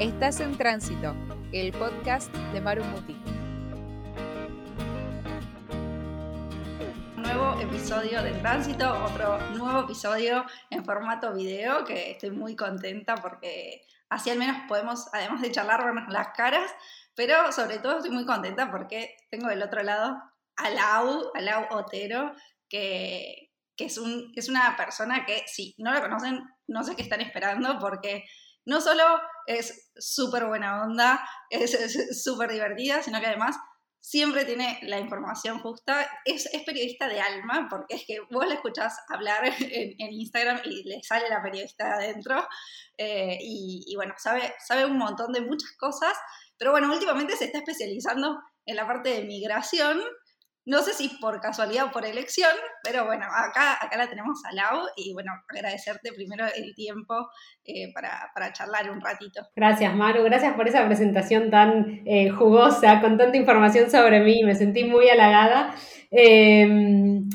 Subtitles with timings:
[0.00, 1.14] Estás en Tránsito,
[1.52, 3.12] el podcast de Maru Muti.
[7.18, 13.82] Nuevo episodio de Tránsito, otro nuevo episodio en formato video que estoy muy contenta porque
[14.08, 16.74] así al menos podemos, además de charlar, vernos las caras,
[17.14, 20.16] pero sobre todo estoy muy contenta porque tengo del otro lado
[20.56, 22.34] a Lau, a Lau Otero,
[22.70, 27.02] que, que es, un, es una persona que si no la conocen, no sé qué
[27.02, 28.24] están esperando porque
[28.64, 29.02] no solo
[29.58, 33.56] es súper buena onda, es súper divertida, sino que además
[34.00, 36.08] siempre tiene la información justa.
[36.24, 41.02] Es, periodista de alma, porque es que vos la escuchás hablar en, Instagram y le
[41.02, 42.46] sale la periodista adentro.
[42.96, 46.16] Eh, y, y, bueno, sabe, sabe un montón de muchas cosas,
[46.58, 50.00] pero bueno, últimamente se está especializando en la parte de migración
[50.66, 52.50] no sé si por casualidad o por elección,
[52.84, 57.30] pero bueno, acá, acá la tenemos a Lau y bueno, agradecerte primero el tiempo
[57.64, 59.42] eh, para, charlar un ratito.
[59.56, 64.54] Gracias, Maru, gracias por esa presentación tan eh, jugosa, con tanta información sobre mí, me
[64.54, 65.74] sentí muy halagada.
[66.10, 67.28] Em,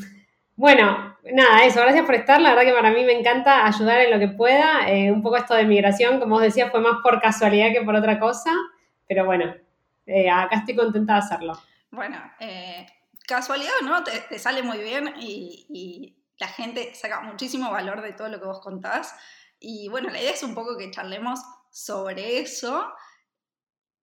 [0.56, 4.12] bueno, nada, eso, gracias por estar, la verdad que para mí me encanta ayudar en
[4.12, 4.88] lo que pueda.
[4.88, 7.96] Eh, un poco esto de migración, como os decía, fue más por casualidad que por
[7.96, 8.52] otra cosa,
[9.08, 9.56] pero bueno,
[10.32, 11.54] acá estoy contenta de hacerlo.
[11.96, 12.86] Bueno, eh,
[13.28, 18.42] casualidad no, te, sale muy bien y, la gente saca muchísimo valor de todo lo
[18.42, 19.16] que vos contás.
[19.58, 21.40] Y bueno, la idea es un poco que charlemos
[21.72, 22.94] sobre eso,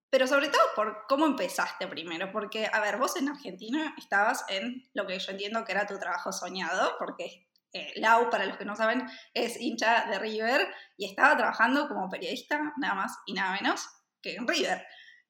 [0.09, 4.89] pero sobre todo por cómo empezaste primero, porque, a ver, vos en Argentina estabas en
[4.95, 8.65] lo que yo entiendo que era tu trabajo soñado, porque eh, Lau, para los que
[8.65, 13.53] no saben, es hincha de River y estaba trabajando como periodista, nada más y nada
[13.53, 13.89] menos
[14.21, 14.87] que en River.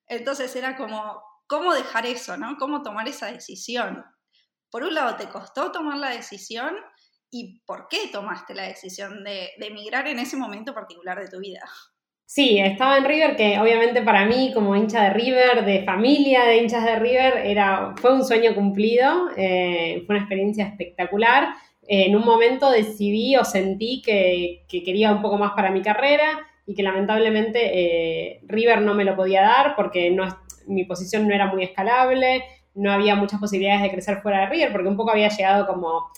[0.07, 2.57] Entonces era como, cómo dejar eso, ¿no?
[2.59, 4.05] Cómo tomar esa decisión.
[4.71, 6.75] Por un lado, ¿te costó tomar la decisión?
[7.31, 11.61] ¿Y por qué tomaste la decisión de, emigrar en ese momento particular de tu vida?
[12.25, 16.57] Sí, estaba en River, que obviamente para mí, como hincha de River, de familia de
[16.57, 21.55] hinchas de River, era, fue un sueño cumplido, eh, fue una experiencia espectacular.
[21.87, 26.75] en un momento decidí o sentí que, quería un poco más para mi carrera y
[26.75, 30.25] que lamentablemente eh, River no me lo podía dar porque no,
[30.67, 34.73] mi posición no era muy escalable, no había muchas posibilidades de crecer fuera de River,
[34.73, 36.11] porque un poco había llegado como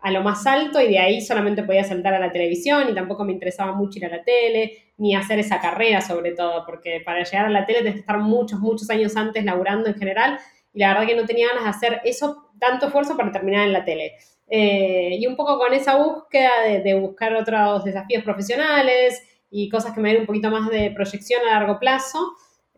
[0.00, 3.24] a lo más alto y de ahí solamente podía saltar a la televisión y tampoco
[3.24, 7.22] me interesaba mucho ir a la tele, ni hacer esa carrera sobre todo, porque para
[7.22, 10.38] llegar a la tele tienes que estar muchos, muchos años antes laburando en general
[10.72, 13.72] y la verdad que no tenía ganas de hacer eso, tanto esfuerzo para terminar en
[13.72, 14.14] la tele.
[14.48, 19.94] Eh, y un poco con esa búsqueda de, de, buscar otros desafíos profesionales y cosas
[19.94, 22.18] que me den un poquito más de proyección a largo plazo,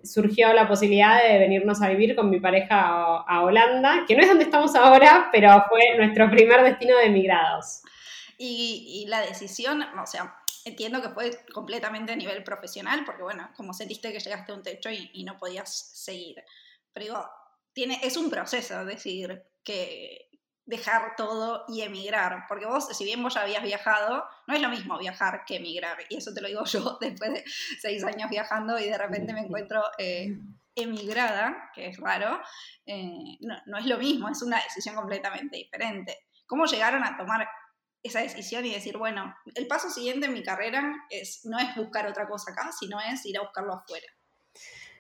[0.05, 2.81] surgió la posibilidad de venirnos a vivir con mi pareja
[3.27, 7.83] a, Holanda, que no es donde estamos ahora, pero fue nuestro primer destino de emigrados.
[8.39, 13.73] Y, la decisión, o sea, entiendo que fue completamente a nivel profesional, porque bueno, como
[13.73, 16.43] sentiste que llegaste a un techo y, no podías seguir.
[16.93, 17.31] Pero digo,
[17.73, 20.29] tiene, es un proceso decir que
[20.67, 22.45] dejar todo y emigrar.
[22.49, 25.99] Porque vos, si bien vos ya habías viajado, no es lo mismo viajar que emigrar.
[26.09, 27.45] Y eso te lo digo yo después de
[27.81, 30.39] seis años viajando y de repente me encuentro eh,
[30.75, 32.41] emigrada, que es raro.
[32.87, 36.19] Eh, no, es lo mismo, es una decisión completamente diferente.
[36.47, 37.49] ¿Cómo llegaron a tomar
[38.03, 42.07] esa decisión y decir, bueno, el paso siguiente en mi carrera es, no es buscar
[42.07, 44.07] otra cosa acá, sino es ir a buscarlo afuera?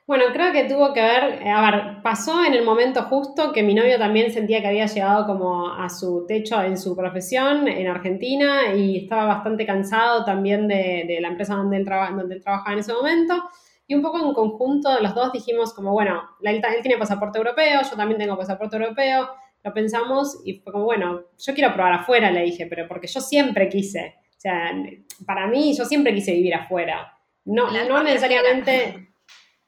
[0.05, 3.73] Bueno, creo que tuvo que ver, a ver, pasó en el momento justo que mi
[3.73, 8.75] novio también sentía que había llegado como a su techo en su profesión en Argentina
[8.75, 12.93] y estaba bastante cansado también de, la empresa donde él, donde él trabajaba en ese
[12.93, 13.35] momento.
[13.87, 17.83] Y un poco en conjunto los dos dijimos como, bueno, él, él tiene pasaporte europeo,
[17.89, 19.29] yo también tengo pasaporte europeo,
[19.63, 23.21] lo pensamos y fue como, bueno, yo quiero probar afuera, le dije, pero porque yo
[23.21, 24.73] siempre quise, o sea,
[25.25, 27.17] para mí yo siempre quise vivir afuera.
[27.45, 29.09] No, no necesariamente...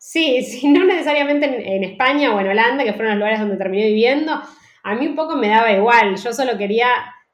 [0.05, 3.87] Sí, sí, no necesariamente en, España o en Holanda, que fueron los lugares donde terminé
[3.87, 4.39] viviendo.
[4.83, 6.89] A mí un poco me daba igual, yo solo quería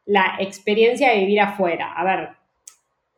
[0.06, 1.92] la experiencia de vivir afuera.
[1.92, 2.30] A ver,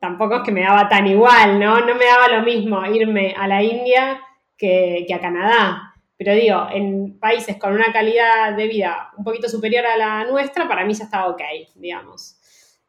[0.01, 1.81] tampoco es que me daba tan igual, ¿no?
[1.81, 4.23] No me daba lo mismo irme a la India
[4.57, 5.95] que, que a Canadá.
[6.17, 10.67] Pero digo, en países con una calidad de vida un poquito superior a la nuestra,
[10.67, 11.43] para mí ya estaba ok,
[11.75, 12.42] digamos.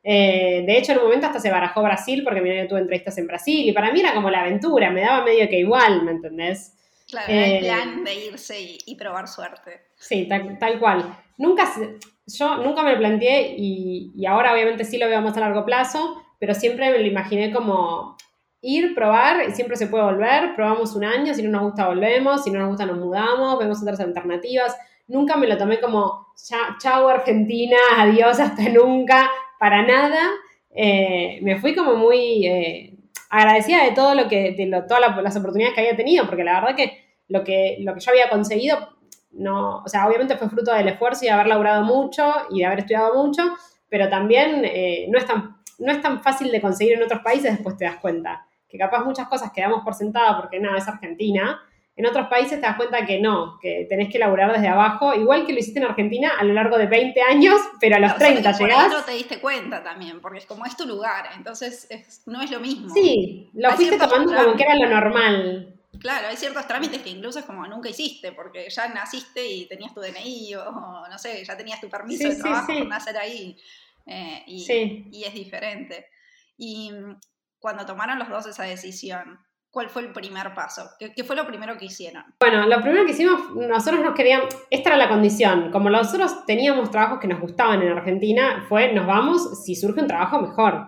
[0.03, 3.17] Eh, de hecho, en un momento hasta se barajó Brasil porque mi novio tuvo entrevistas
[3.17, 6.11] en Brasil y para mí era como la aventura, me daba medio que igual, ¿me
[6.11, 6.75] entendés?
[7.09, 8.55] Claro, el eh, plan de irse
[8.85, 9.81] y, probar suerte.
[9.95, 11.17] Sí, tal, cual.
[11.38, 11.71] Nunca,
[12.25, 15.63] yo nunca me lo planteé y, y, ahora obviamente sí lo veo más a largo
[15.63, 18.17] plazo, pero siempre me lo imaginé como
[18.61, 22.44] ir, probar y siempre se puede volver, probamos un año, si no nos gusta volvemos,
[22.44, 24.75] si no nos gusta nos mudamos, vemos otras alternativas.
[25.07, 26.33] Nunca me lo tomé como,
[26.79, 29.29] chao Argentina, adiós, hasta nunca
[29.59, 30.31] para nada.
[30.69, 32.97] Eh, me fui como muy eh,
[33.29, 36.75] agradecida de todo lo que, de todas las oportunidades que había tenido, porque la verdad
[36.75, 38.89] que lo que, lo que yo había conseguido,
[39.31, 42.65] no, o sea, obviamente fue fruto del esfuerzo y de haber laburado mucho y de
[42.65, 43.44] haber estudiado mucho,
[43.89, 47.51] pero también eh, no, es tan, no es tan fácil de conseguir en otros países,
[47.51, 48.45] después te das cuenta.
[48.67, 51.61] Que capaz muchas cosas quedamos por sentada porque nada, es Argentina,
[51.95, 55.45] en otros países te das cuenta que no, que tenés que laburar desde abajo, igual
[55.45, 58.51] que lo hiciste en Argentina a lo largo de 20 años, pero a los 30
[58.51, 58.92] llegás.
[58.92, 61.88] no te diste cuenta también, porque es como es tu lugar, entonces
[62.25, 62.90] no es lo mismo.
[62.90, 65.69] Sí, lo fuiste tomando como que era lo normal.
[66.00, 69.94] Claro, hay ciertos trámites que incluso es como nunca hiciste, porque ya naciste y tenías
[69.94, 73.56] tu DNI o no sé, ya tenías tu permiso de trabajo por nacer ahí.
[74.06, 76.07] Eh, y, y es diferente.
[76.57, 77.19] Y mm,
[77.60, 79.39] cuando tomaron los dos esa decisión,
[79.74, 80.88] ¿Cuál fue el primer paso?
[81.00, 82.24] ¿Qué, fue lo primero que hicieron?
[82.40, 86.92] Bueno, lo primero que hicimos, nosotros nos queríamos, esta era la condición, como nosotros teníamos
[86.92, 90.86] trabajos que nos gustaban en Argentina, fue nos vamos si surge un trabajo mejor.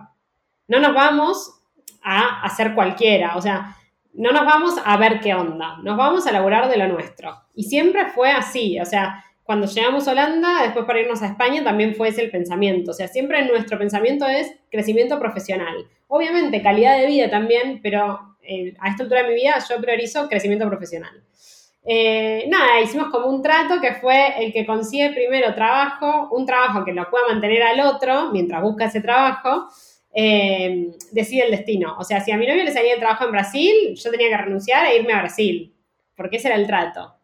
[0.68, 1.62] No nos vamos
[2.00, 3.76] a hacer cualquiera, o sea,
[4.14, 7.36] no nos vamos a ver qué onda, nos vamos a laburar de lo nuestro.
[7.56, 11.64] Y siempre fue así, o sea, cuando llegamos a Holanda, después para irnos a España,
[11.64, 12.90] también fue ese el pensamiento.
[12.90, 15.86] O sea, siempre nuestro pensamiento es crecimiento profesional.
[16.08, 18.36] Obviamente, calidad de vida también, pero
[18.80, 21.22] a esta altura de mi vida yo priorizo crecimiento profesional.
[21.88, 26.84] Eh, nada, hicimos como un trato que fue el que consigue primero trabajo, un trabajo
[26.84, 29.68] que lo pueda mantener al otro mientras busca ese trabajo,
[30.12, 31.96] eh, decide el destino.
[31.98, 34.36] O sea, si a mi novio le salía el trabajo en Brasil, yo tenía que
[34.36, 35.72] renunciar e irme a Brasil,
[36.16, 37.15] porque ese era el trato.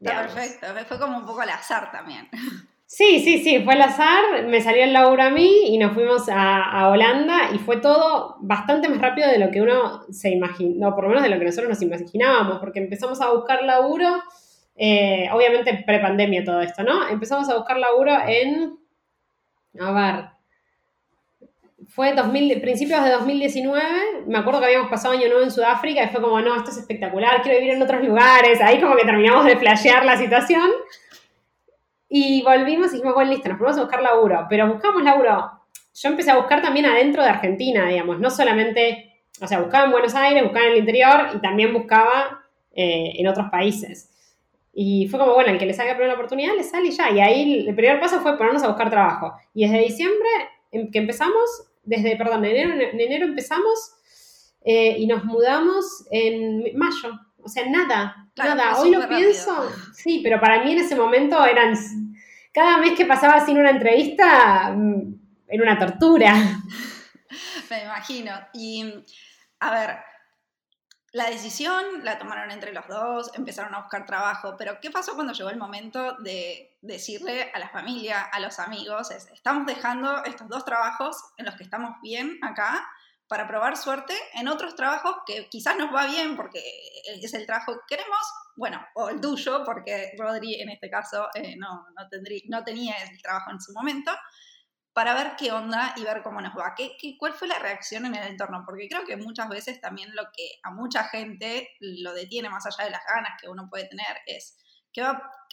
[0.00, 2.28] Está perfecto, fue como un poco al azar también.
[2.92, 6.28] Sí, sí, sí, fue el azar, me salió el laburo a mí y nos fuimos
[6.28, 11.04] a, Holanda y fue todo bastante más rápido de lo que uno se imaginó, por
[11.04, 14.08] lo menos de lo que nosotros nos imaginábamos, porque empezamos a buscar laburo,
[14.74, 17.06] eh, obviamente prepandemia todo esto, ¿no?
[17.08, 18.76] Empezamos a buscar laburo en,
[19.78, 20.24] a ver,
[21.90, 23.82] fue 2000, principios de 2019,
[24.26, 26.78] me acuerdo que habíamos pasado año nuevo en Sudáfrica y fue como, no, esto es
[26.78, 30.68] espectacular, quiero vivir en otros lugares, ahí como que terminamos de flashear la situación.
[32.08, 34.46] Y volvimos y dijimos, bueno, listo, nos fuimos a buscar laburo.
[34.50, 35.48] Pero buscamos laburo.
[35.94, 39.92] Yo empecé a buscar también adentro de Argentina, digamos, no solamente, o sea, buscaba en
[39.92, 44.10] Buenos Aires, buscaba en el interior y también buscaba eh, en otros países.
[44.72, 47.10] Y fue como, bueno, el que le salga la primera oportunidad le sale ya.
[47.10, 49.32] Y ahí el primer paso fue ponernos a buscar trabajo.
[49.54, 50.28] Y desde diciembre
[50.72, 53.94] em, que empezamos, desde, perdón, enero, en enero empezamos
[54.62, 57.18] eh, y nos mudamos en mayo.
[57.42, 58.78] O sea, nada, nada.
[58.78, 61.74] Hoy lo pienso, sí, pero para mí en ese momento eran,
[62.52, 65.14] cada mes que pasaba sin una entrevista, mm,
[65.48, 66.34] era una tortura.
[67.70, 68.32] Me imagino.
[68.52, 68.92] Y,
[69.60, 69.98] a ver,
[71.12, 75.32] la decisión la tomaron entre los dos, empezaron a buscar trabajo, pero ¿qué pasó cuando
[75.32, 80.64] llegó el momento de decirle a la familia, a los amigos, estamos dejando estos dos
[80.64, 82.88] trabajos en los que estamos bien acá
[83.28, 86.60] para probar suerte en otros trabajos que quizás nos va bien porque
[87.04, 88.18] es el trabajo que queremos,
[88.56, 92.08] bueno, o el tuyo, porque Rodri en este caso eh, no, no,
[92.48, 94.10] no tenía el trabajo en su momento,
[94.92, 96.74] para ver qué onda y ver cómo nos va.
[96.76, 98.64] ¿Qué, qué, cuál fue la reacción en el entorno?
[98.66, 102.84] Porque creo que muchas veces también lo que a mucha gente lo detiene más allá
[102.84, 104.58] de las ganas que uno puede tener es
[104.92, 105.02] ¿Qué,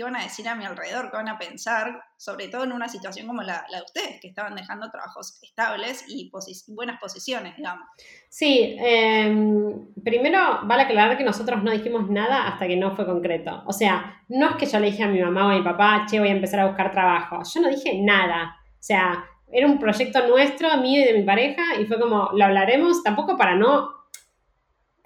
[0.03, 1.11] van a decir a mi alrededor?
[1.11, 2.03] ¿Qué van a pensar?
[2.17, 6.31] Sobre todo en una situación como la, de ustedes, que estaban dejando trabajos estables y
[6.67, 7.87] buenas posiciones, digamos.
[8.29, 13.63] Sí, em, primero vale aclarar que nosotros no dijimos nada hasta que no fue concreto.
[13.65, 16.05] O sea, no es que yo le dije a mi mamá o a mi papá,
[16.09, 17.41] che, voy a empezar a buscar trabajo.
[17.43, 18.55] Yo no dije nada.
[18.73, 22.45] O sea, era un proyecto nuestro, mío y de mi pareja, y fue como, lo
[22.45, 23.96] hablaremos, tampoco para no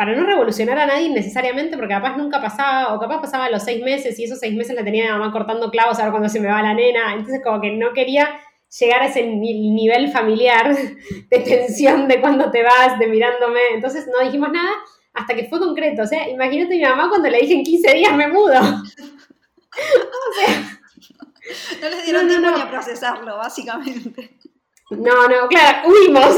[0.02, 3.84] para no revolucionar a nadie necesariamente, porque capaz nunca pasaba, o capaz pasaba los seis
[3.84, 6.40] meses y esos seis meses la tenía mi mamá cortando clavos a ver cuando se
[6.40, 7.14] me va la nena.
[7.14, 8.28] Entonces, como que no quería
[8.80, 10.76] llegar a ese nivel familiar
[11.30, 13.60] de tensión de cuando te vas, de mirándome.
[13.76, 14.72] Entonces, no dijimos nada
[15.14, 16.02] hasta que fue concreto.
[16.02, 18.60] O sea, imagínate mi mamá cuando le dije en 15 días me mudo.
[18.60, 18.64] o
[20.40, 20.80] sea.
[21.80, 24.32] No les dieron tiempo ni a procesarlo, básicamente.
[24.92, 26.36] No, no, claro, huimos.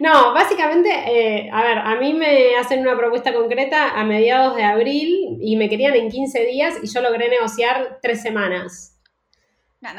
[0.00, 4.64] no, básicamente, eh, a ver, a mí me hacen una propuesta concreta a mediados de
[4.64, 8.98] abril y me querían en 15 días y yo logré negociar tres semanas.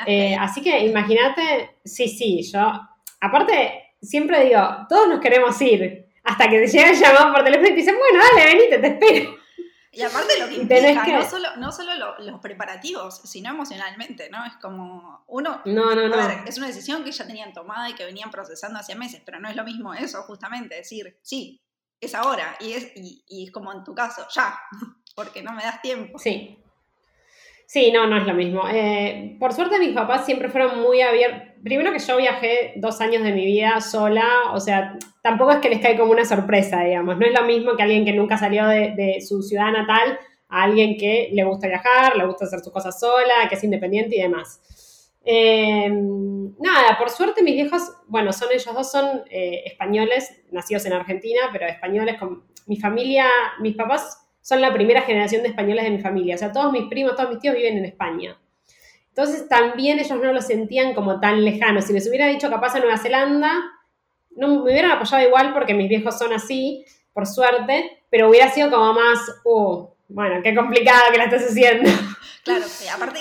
[0.06, 2.72] Eh, así que imagínate, sí, sí, yo,
[3.20, 7.68] aparte, siempre digo, todos nos queremos ir, hasta que te llega el llamado por teléfono
[7.68, 9.43] y te dicen, bueno, dale, venite, te espero.
[9.96, 14.44] Y aparte lo que implica, no solo, no solo los preparativos, sino emocionalmente, ¿no?
[14.44, 15.62] Es como uno...
[15.66, 16.16] No, no, no.
[16.16, 19.22] A ver, es una decisión que ya tenían tomada y que venían procesando hace meses,
[19.24, 21.62] pero no es lo mismo eso, justamente, decir, sí,
[22.02, 24.60] es ahora, y es, y, es como en tu caso, ya,
[25.16, 26.18] porque no me das tiempo.
[26.18, 26.58] Sí.
[27.68, 28.68] Sí, no, no es lo mismo.
[28.68, 33.24] Eh, por suerte mis papás siempre fueron muy abiertos, primero que yo viajé dos años
[33.24, 37.18] de mi vida sola, o sea, tampoco es que les cae como una sorpresa, digamos,
[37.18, 40.98] no es lo mismo que alguien que nunca salió de, su ciudad natal a alguien
[40.98, 45.10] que le gusta viajar, le gusta hacer sus cosas sola, que es independiente y demás.
[45.26, 50.94] Em, nada, por suerte mis viejos, bueno, son ellos dos, son eh, españoles, nacidos en
[50.94, 53.26] Argentina, pero españoles con mi familia,
[53.62, 56.90] mis papás son la primera generación de españoles de mi familia, o sea, todos mis
[56.90, 58.38] primos, todos mis tíos viven en España.
[59.16, 61.82] Entonces también ellos no lo sentían como tan lejano.
[61.82, 63.54] Si les hubiera dicho capaz a Nueva Zelanda,
[64.36, 68.72] no me hubieran apoyado igual porque mis viejos son así, por suerte, pero hubiera sido
[68.72, 71.90] como más, uh, bueno, qué complicado que la estás haciendo.
[72.44, 73.20] Claro, aparte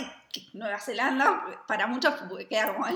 [0.55, 2.15] Nueva Zelanda para muchos
[2.49, 2.87] queda como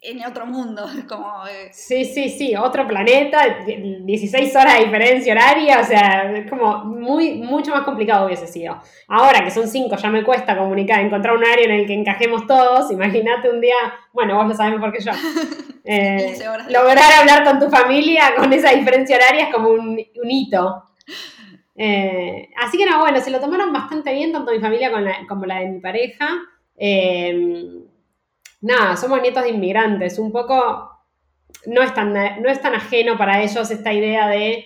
[0.00, 0.86] en otro mundo.
[1.08, 6.48] Como, eh, Sí, sí, sí, otro planeta, 16 horas de diferencia horaria, o sea, es
[6.48, 8.80] como muy, mucho más complicado hubiese sido.
[9.08, 12.46] Ahora que son 5, ya me cuesta comunicar, encontrar un área en el que encajemos
[12.46, 13.76] todos, imagínate un día,
[14.12, 15.12] bueno, vos lo sabes mejor que yo.
[15.82, 16.36] Eh,
[16.68, 20.84] lograr hablar con tu familia con esa diferencia horaria es como un, hito.
[21.74, 24.92] Eh, así que no, bueno, se lo tomaron bastante bien tanto mi familia
[25.26, 26.38] como la de mi pareja.
[26.82, 27.84] Em,
[28.62, 30.90] nada, somos nietos de inmigrantes, un poco
[31.66, 34.64] no es, tan, no es tan ajeno para ellos esta idea de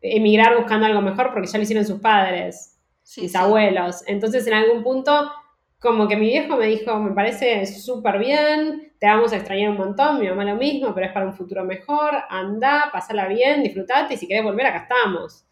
[0.00, 2.78] emigrar buscando algo mejor porque ya lo hicieron sus padres,
[3.16, 4.04] mis abuelos.
[4.06, 5.32] Entonces en algún punto
[5.80, 9.76] como que mi viejo me dijo, me parece súper bien, te vamos a extrañar un
[9.76, 14.14] montón, mi mamá lo mismo, pero es para un futuro mejor, anda, pasala bien, disfrutate
[14.14, 15.45] y si querés volver acá estamos.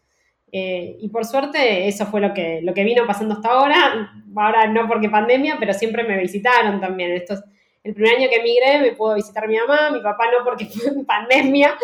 [0.56, 4.12] Eh, y por suerte eso fue lo que, lo que vino pasando hasta ahora.
[4.36, 7.10] Ahora no porque pandemia, pero siempre me visitaron también.
[7.10, 7.42] Estos,
[7.82, 10.68] el primer año que emigré me pudo visitar mi mamá, mi papá no porque
[11.08, 11.76] pandemia.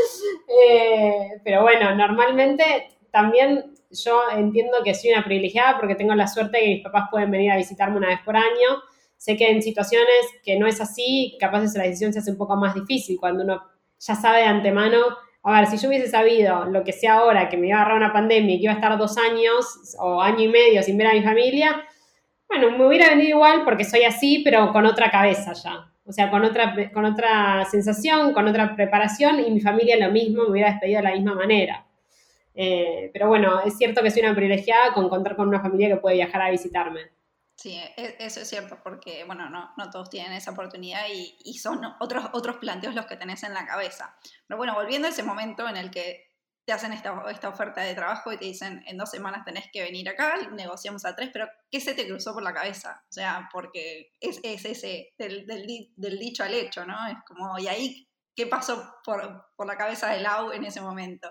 [0.46, 6.58] Eh, pero bueno, normalmente también yo entiendo que soy una privilegiada porque tengo la suerte
[6.58, 8.84] de que mis papás pueden venir a visitarme una vez por año.
[9.16, 12.54] Sé que en situaciones que no es así, capaz la decisión se hace un poco
[12.54, 13.64] más difícil cuando uno
[13.98, 14.98] ya sabe de antemano
[15.42, 17.96] a ver, si yo hubiese sabido lo que sé ahora, que me iba a agarrar
[17.96, 21.06] una pandemia y que iba a estar dos años o año y medio sin ver
[21.06, 21.82] a mi familia,
[22.48, 25.90] bueno, me hubiera venido igual porque soy así, pero con otra cabeza ya.
[26.04, 30.42] O sea, con otra, con otra sensación, con otra preparación y mi familia lo mismo,
[30.42, 31.86] me hubiera despedido de la misma manera.
[32.54, 35.96] Eh, pero bueno, es cierto que soy una privilegiada con contar con una familia que
[35.96, 37.00] puede viajar a visitarme.
[37.60, 41.58] Sí, e, eso es cierto, porque bueno, no, no todos tienen esa oportunidad y, y,
[41.58, 44.16] son otros, otros planteos los que tenés en la cabeza.
[44.46, 46.30] Pero bueno, volviendo a ese momento en el que
[46.64, 49.82] te hacen esta, esta oferta de trabajo y te dicen en dos semanas tenés que
[49.82, 53.04] venir acá, negociamos a tres, pero ¿qué se te cruzó por la cabeza?
[53.10, 57.08] O sea, porque es, es ese, del, del, del, dicho al hecho, ¿no?
[57.08, 61.30] Es como, ¿y ahí qué pasó por, por la cabeza de Lau en ese momento?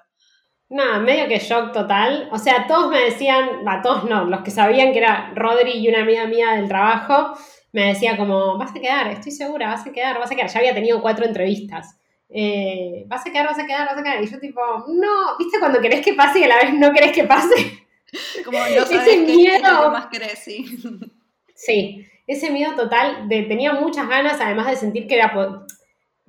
[0.69, 2.29] Nada, medio que shock total.
[2.31, 5.87] O sea, todos me decían, a todos no, los que sabían que era Rodri y
[5.89, 7.35] una amiga mía del trabajo,
[7.71, 10.49] me decía como, vas a quedar, estoy segura, vas a quedar, vas a quedar.
[10.49, 11.97] Ya había tenido cuatro entrevistas.
[12.29, 14.23] Eh, vas a quedar, vas a quedar, vas a quedar.
[14.23, 17.13] Y yo tipo, no, ¿viste cuando querés que pase y a la vez no querés
[17.13, 17.85] que pase?
[18.45, 19.91] Como no sabes ese miedo.
[19.91, 20.65] más querés, sí.
[21.55, 25.33] Sí, ese miedo total, de, tenía muchas ganas, además de sentir que era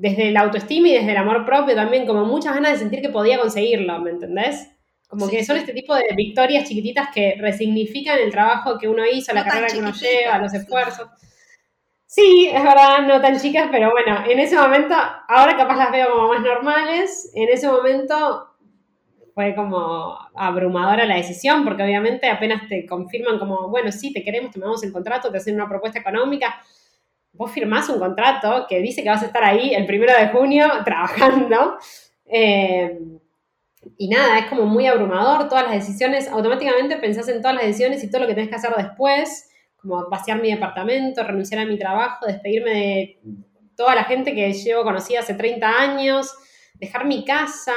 [0.00, 3.10] desde la autoestima y desde el amor propio también, como muchas ganas de sentir que
[3.10, 4.70] podía conseguirlo, ¿me entendés?
[5.06, 9.34] Como que son este tipo de victorias chiquititas que resignifican el trabajo que uno hizo,
[9.34, 11.06] la carrera que uno lleva, los esfuerzos.
[12.06, 14.94] Sí, es verdad, no tan chicas, pero bueno, en ese momento,
[15.28, 18.48] ahora capaz las veo como más normales, en ese momento
[19.34, 24.50] fue como abrumadora la decisión, porque obviamente apenas te confirman como, bueno, sí, te queremos,
[24.50, 26.62] te mandamos el contrato, te hacen una propuesta económica,
[27.32, 30.66] vos firmás un contrato que dice que vas a estar ahí el primero de junio
[30.84, 31.78] trabajando.
[32.26, 32.98] Eh,
[33.96, 38.04] y nada, es como muy abrumador, todas las decisiones, automáticamente pensás en todas las decisiones
[38.04, 41.78] y todo lo que tenés que hacer después, como vaciar mi departamento, renunciar a mi
[41.78, 43.20] trabajo, despedirme de
[43.76, 46.34] toda la gente que llevo conocida hace 30 años,
[46.74, 47.74] dejar mi casa,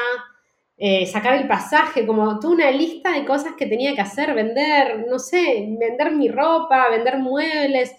[0.75, 5.05] eh, sacar el pasaje, como toda una lista de cosas que tenía que hacer, vender,
[5.07, 7.95] no sé, vender mi ropa, vender muebles,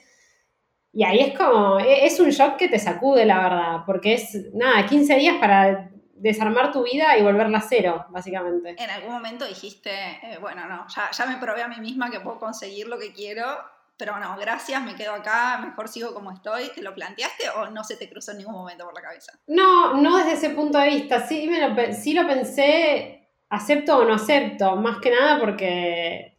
[0.94, 4.54] y ahí es como, e, es un shock que te sacude, la verdad, porque es,
[4.54, 8.76] nada, 15 días para desarmar tu vida y volverla a cero, básicamente.
[8.78, 12.20] En algún momento dijiste, eh, bueno, no, ya, ya me probé a mí misma que
[12.20, 13.44] puedo conseguir lo que quiero,
[13.96, 16.70] pero no, gracias, me quedo acá, mejor sigo como estoy.
[16.74, 19.32] ¿Te lo planteaste o no se te cruzó en ningún momento por la cabeza?
[19.46, 21.26] No, no desde ese punto de vista.
[21.26, 26.33] Sí, me lo, sí lo pensé, acepto o no acepto, más que nada porque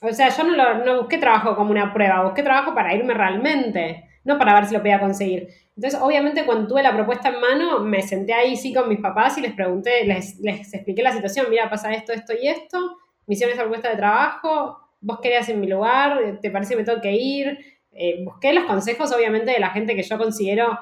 [0.00, 4.04] o sea, yo no, no busqué trabajo como una prueba, busqué trabajo para irme realmente,
[4.24, 5.48] no para ver si lo podía conseguir.
[5.76, 9.38] Entonces, obviamente, cuando tuve la propuesta en mano, me senté ahí sí con mis papás
[9.38, 13.54] y les pregunté, les, expliqué la situación, mira, pasa esto, esto y esto, me hicieron
[13.54, 17.12] esa propuesta de trabajo, vos querías en mi lugar, te parece que me tengo que
[17.12, 17.58] ir.
[17.92, 20.78] Eh, busqué los consejos, obviamente, de la gente que yo considero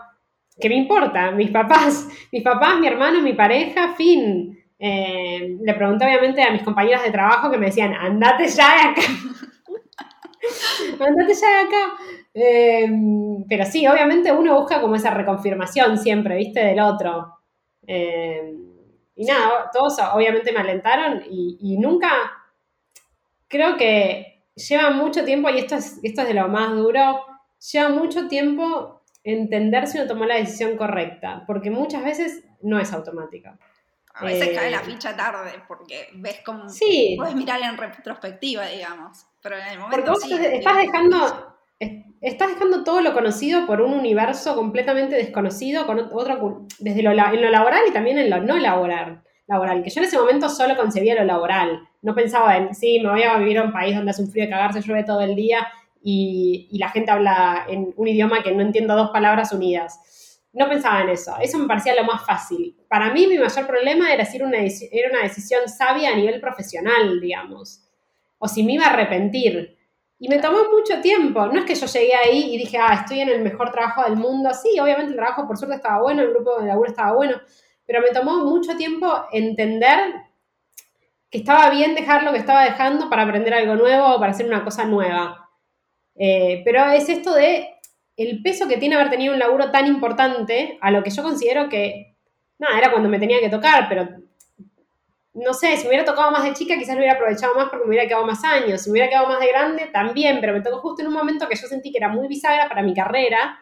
[0.61, 1.31] ¿qué me importa?
[1.31, 4.59] Mis papás, mis papás, mi hermano, mi pareja, fin.
[4.79, 8.81] Eh, le pregunté obviamente a mis compañeras de trabajo que me decían, andate ya de
[8.91, 9.03] acá.
[11.07, 11.93] andate ya de acá.
[12.35, 12.91] Eh,
[13.49, 16.61] pero sí, obviamente uno busca como esa reconfirmación siempre, ¿viste?
[16.61, 17.39] Del otro.
[17.87, 18.55] Eh,
[19.15, 22.11] y nada, todos obviamente me alentaron y, nunca,
[23.49, 27.25] creo que lleva mucho tiempo, y esto es, esto es de lo más duro,
[27.73, 32.93] lleva mucho tiempo entender si uno tomó la decisión correcta, porque muchas veces no es
[32.93, 33.59] automática.
[34.19, 37.15] A veces cae la eh, ficha tarde porque ves como sí.
[37.19, 39.27] puedes mirar en retrospectiva, digamos.
[39.43, 41.57] Pero en el momento porque vos estás dejando
[42.21, 47.43] estás dejando todo lo conocido por un universo completamente desconocido con otro desde lo, en
[47.43, 50.77] lo laboral y también en lo no laboral, laboral, que yo en ese momento solo
[50.77, 51.87] concebía lo laboral.
[52.03, 54.45] No pensaba en, sí, me voy a vivir a un país donde hace un frío
[54.45, 55.69] de cagarse, llueve todo el día
[56.03, 60.01] y, y la gente habla en un idioma que no entiendo dos palabras unidas
[60.57, 61.37] no pensaba en eso.
[61.39, 62.75] Eso me parecía lo más fácil.
[62.89, 66.41] Para mí mi mayor problema era si era una, era una decisión sabia a nivel
[66.41, 67.87] profesional, digamos.
[68.39, 69.77] O si me iba a arrepentir.
[70.19, 71.45] Y me tomó mucho tiempo.
[71.45, 74.17] No es que yo llegué ahí y dije, ah, estoy en el mejor trabajo del
[74.17, 74.49] mundo.
[74.55, 77.39] Sí, obviamente el trabajo por suerte estaba bueno, el grupo de laburo estaba bueno.
[77.85, 80.15] Pero me tomó mucho tiempo entender
[81.31, 84.47] que estaba bien dejar lo que estaba dejando para aprender algo nuevo o para hacer
[84.47, 85.51] una cosa nueva.
[86.15, 87.76] Eh, pero es esto de
[88.17, 91.69] el peso que tiene haber tenido un laburo tan importante a lo que yo considero
[91.69, 92.17] que,
[92.59, 94.09] nada, era cuando me tenía que tocar, pero
[95.35, 97.85] no sé, si me hubiera tocado más de chica, quizás lo hubiera aprovechado más porque
[97.85, 98.81] me hubiera quedado más años.
[98.81, 101.47] Si me hubiera quedado más de grande, también, pero me tocó justo en un momento
[101.47, 103.61] que yo sentí que era muy bisagra para mi carrera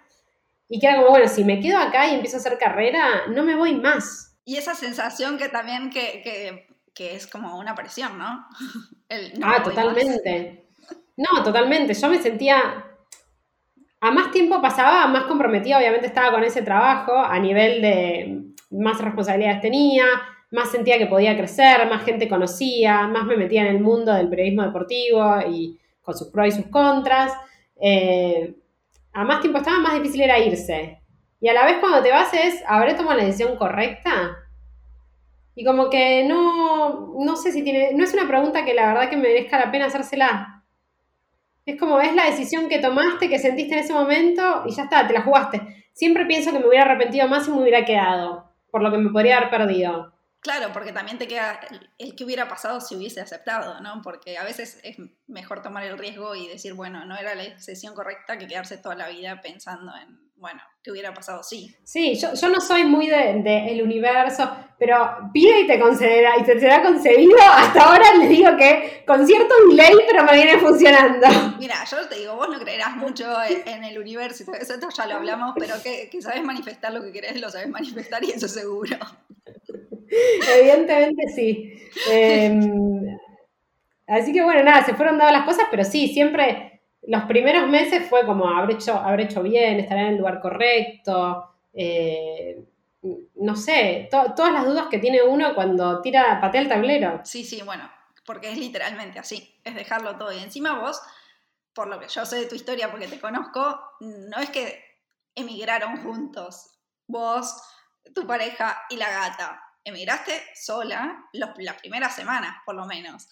[0.68, 3.42] y que era como, bueno, si me quedo acá y empiezo a hacer carrera, no
[3.42, 4.36] me voy más.
[4.44, 8.46] Y esa sensación que también que, es como una presión, ¿no?
[9.42, 10.68] ah, totalmente.
[11.16, 11.94] No, totalmente.
[11.94, 12.84] Yo me sentía
[14.04, 19.00] a más tiempo pasaba, más comprometida obviamente estaba con ese trabajo, a nivel de más
[19.00, 20.04] responsabilidades tenía,
[20.50, 24.28] más sentía que podía crecer, más gente conocía, más me metía en el mundo del
[24.28, 27.32] periodismo deportivo y con sus pros y sus contras.
[27.80, 28.54] Eh,
[29.14, 31.00] a más tiempo estaba, más difícil era irse.
[31.40, 34.36] Y a la vez cuando te vas es, ¿habré tomado la decisión correcta?
[35.54, 39.08] Y como que no, no sé si tiene, no es una pregunta que la verdad
[39.08, 40.53] que me merezca la pena hacérsela.
[41.66, 45.06] Es como, es la decisión que tomaste, que sentiste en ese momento y ya está,
[45.06, 45.86] te la jugaste.
[45.92, 49.10] Siempre pienso que me hubiera arrepentido más y me hubiera quedado, por lo que me
[49.10, 50.12] podría haber perdido.
[50.40, 51.58] Claro, porque también te queda
[51.96, 54.02] el, que hubiera pasado si hubiese aceptado, ¿no?
[54.02, 57.94] Porque a veces es mejor tomar el riesgo y decir, bueno, no era la decisión
[57.94, 61.42] correcta que quedarse toda la vida pensando en, bueno, ¿qué hubiera pasado?
[61.42, 61.74] Sí.
[61.84, 66.38] Sí, yo, yo no soy muy del de, el universo, pero pide y te concederá,
[66.38, 67.36] y te será concedido.
[67.54, 71.26] Hasta ahora les digo que con cierto delay, pero me viene funcionando.
[71.58, 75.54] Mira, yo te digo, vos no creerás mucho en, el universo, eso ya lo hablamos,
[75.58, 78.98] pero que, que sabes manifestar lo que querés, lo sabes manifestar y eso seguro.
[80.56, 81.72] Evidentemente sí.
[82.10, 83.18] Em,
[84.06, 86.73] así que bueno, nada, se fueron dadas las cosas, pero sí, siempre
[87.06, 91.50] los primeros meses fue como haber hecho, hecho bien, estar en el lugar correcto.
[91.72, 92.64] Eh,
[93.36, 97.20] no sé, todas las dudas que tiene uno cuando tira, patea el tablero.
[97.24, 97.90] Sí, sí, bueno,
[98.24, 100.32] porque es literalmente así, es dejarlo todo.
[100.32, 101.00] Y encima vos,
[101.74, 104.82] por lo que yo sé de tu historia, porque te conozco, no es que
[105.34, 107.60] emigraron juntos, vos,
[108.14, 113.28] tu pareja y la gata emigraste sola las primeras semanas, por lo menos.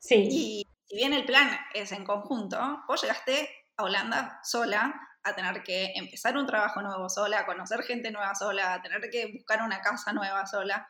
[0.00, 0.28] Sí.
[0.30, 5.62] Y si bien el plan es en conjunto, vos llegaste a Holanda sola, a tener
[5.62, 9.62] que empezar un trabajo nuevo sola, a conocer gente nueva sola, a tener que buscar
[9.62, 10.86] una casa nueva sola,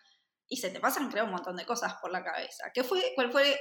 [0.49, 2.73] y se te pasan, creo, un montón de cosas por la cabeza.
[2.75, 3.57] ¿Qué fue, ¿Cuál fue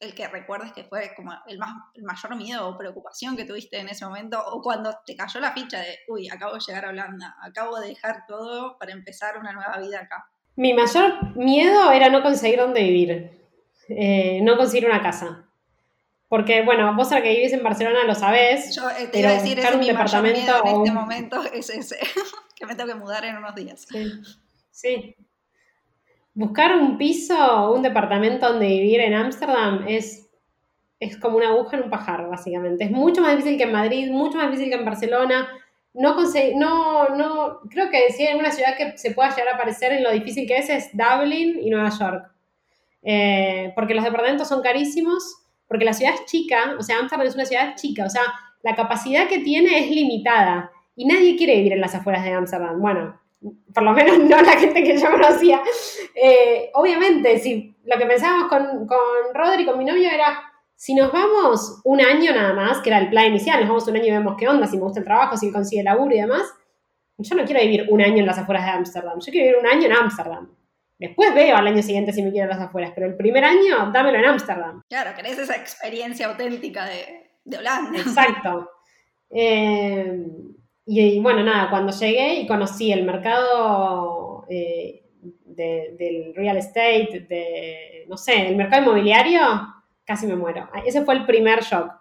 [0.00, 3.78] el que recuerdes que fue como el, más, el mayor miedo o preocupación que tuviste
[3.78, 4.42] en ese momento?
[4.44, 7.90] O cuando te cayó la ficha de, uy, acabo de llegar a Holanda, acabo de
[7.90, 10.28] dejar todo para empezar una nueva vida acá.
[10.56, 13.50] Mi mayor miedo era no conseguir dónde vivir,
[13.88, 15.46] eh, no conseguir una casa.
[16.30, 18.74] Porque, bueno, vos al que vivís en Barcelona lo sabés.
[18.74, 21.98] Yo eh, te iba a decir, ese un mi departamento en este momento es ese,
[22.56, 23.86] que me tengo que mudar en unos días.
[24.70, 25.16] Sí.
[26.32, 30.30] Buscar un piso un departamento donde vivir en Ámsterdam es,
[31.00, 32.84] es como una aguja en un pajar, básicamente.
[32.84, 35.48] Es mucho más difícil que en Madrid, mucho más difícil que en Barcelona
[35.92, 36.14] no,
[36.54, 40.04] no, no, creo que si hay alguna ciudad que se pueda llegar a parecer en
[40.04, 42.30] lo difícil que es, es Dublin y Nueva York.
[43.02, 45.39] Eh, porque los departamentos son carísimos,
[45.70, 48.22] porque la ciudad es chica, o sea, Amsterdam es una ciudad chica, o sea,
[48.64, 52.80] la capacidad que tiene es limitada y nadie quiere vivir en las afueras de Amsterdam.
[52.80, 53.20] Bueno,
[53.72, 55.62] por lo menos no la gente que yo conocía.
[56.12, 58.98] Eh, obviamente, si lo que pensábamos con, con
[59.32, 60.42] Rodri, con mi novio, era
[60.74, 63.94] si nos vamos un año nada más, que era el plan inicial, nos vamos un
[63.94, 66.52] año y vemos qué onda, si me gusta el trabajo, si consigue laburo y demás,
[67.16, 69.66] yo no quiero vivir un año en las afueras de Ámsterdam, yo quiero vivir un
[69.68, 70.48] año en Ámsterdam.
[71.00, 74.18] Después veo al año siguiente si me quiero las afueras, pero el primer año dámelo
[74.18, 74.82] en Ámsterdam.
[74.86, 77.98] Claro, querés esa experiencia auténtica de, de Holanda.
[77.98, 78.70] Exacto.
[79.30, 80.26] Eh,
[80.84, 88.18] y, bueno, nada, cuando llegué y conocí el mercado eh, del real estate, de, no
[88.18, 89.40] sé, el mercado inmobiliario,
[90.04, 90.68] casi me muero.
[90.84, 91.92] Ese fue el primer shock.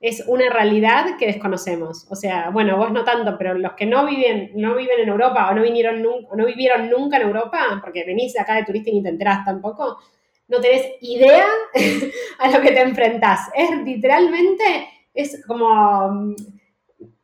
[0.00, 2.06] Es una realidad que desconocemos.
[2.10, 5.48] O sea, bueno, vos no tanto, pero los que no viven, no viven en Europa
[5.50, 8.90] o no vinieron nunca, o no vivieron nunca en Europa, porque venís acá de turista
[8.90, 9.98] y ni te enterás tampoco,
[10.46, 11.46] no tenés idea
[12.38, 13.50] a lo que te enfrentás.
[13.54, 16.34] Es literalmente, es como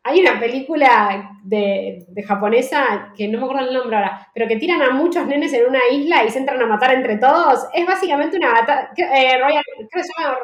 [0.06, 4.82] hay una película de, japonesa que no me acuerdo el nombre ahora, pero que tiran
[4.82, 7.66] a muchos nenes en una isla y se entran a matar entre todos.
[7.72, 8.90] Es básicamente una batalla.
[8.96, 9.40] Eh,
[9.90, 10.38] se llama,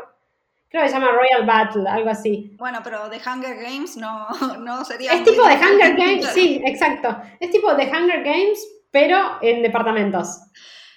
[0.73, 2.53] Royal Battle, algo así.
[2.57, 4.29] Bueno, pero The Hunger Games no,
[4.61, 5.13] no sería.
[5.13, 7.17] Es tipo de Hunger Games, sí, exacto.
[7.41, 8.59] Es tipo de Hunger Games,
[8.91, 10.41] pero en departamentos.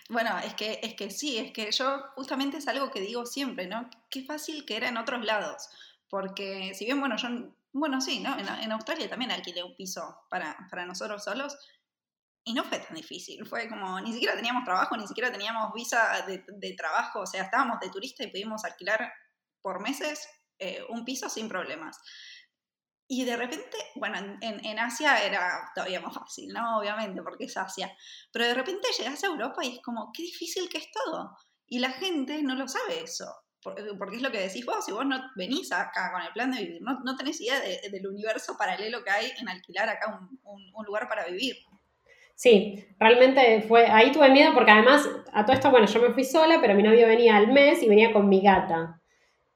[0.09, 3.67] Bueno, es que, es que sí, es que yo justamente es algo que digo siempre,
[3.67, 3.89] ¿no?
[4.09, 5.69] Qué fácil que era en otros lados.
[6.09, 7.29] Porque si bien, bueno, yo
[7.73, 8.37] bueno, sí, ¿no?
[8.37, 10.55] En, Australia también alquilé un piso para,
[10.85, 11.57] nosotros solos
[12.43, 13.45] y no fue tan difícil.
[13.47, 17.79] Fue como, ni siquiera teníamos trabajo, ni siquiera teníamos visa de, trabajo, o sea, estábamos
[17.79, 19.11] de turista y pudimos alquilar
[19.63, 20.27] por meses
[20.59, 21.97] eh, un piso sin problemas.
[23.07, 26.79] Y de repente, bueno, en, Asia era todavía más fácil, ¿no?
[26.79, 27.91] Obviamente, porque es Asia.
[28.31, 31.35] Pero de repente llegas a Europa y es como, qué difícil que es todo.
[31.67, 33.25] Y la gente no lo sabe eso.
[33.77, 36.51] Eh, porque es lo que decís vos, si vos no venís acá con el plan
[36.51, 40.85] de vivir, no, no tenés idea del universo paralelo que hay en alquilar acá un,
[40.85, 41.55] lugar para vivir.
[42.35, 46.25] Sí, realmente fue, ahí tuve miedo porque además a todo esto, bueno, yo me fui
[46.25, 49.01] sola, pero mi novio venía al mes y venía con mi gata.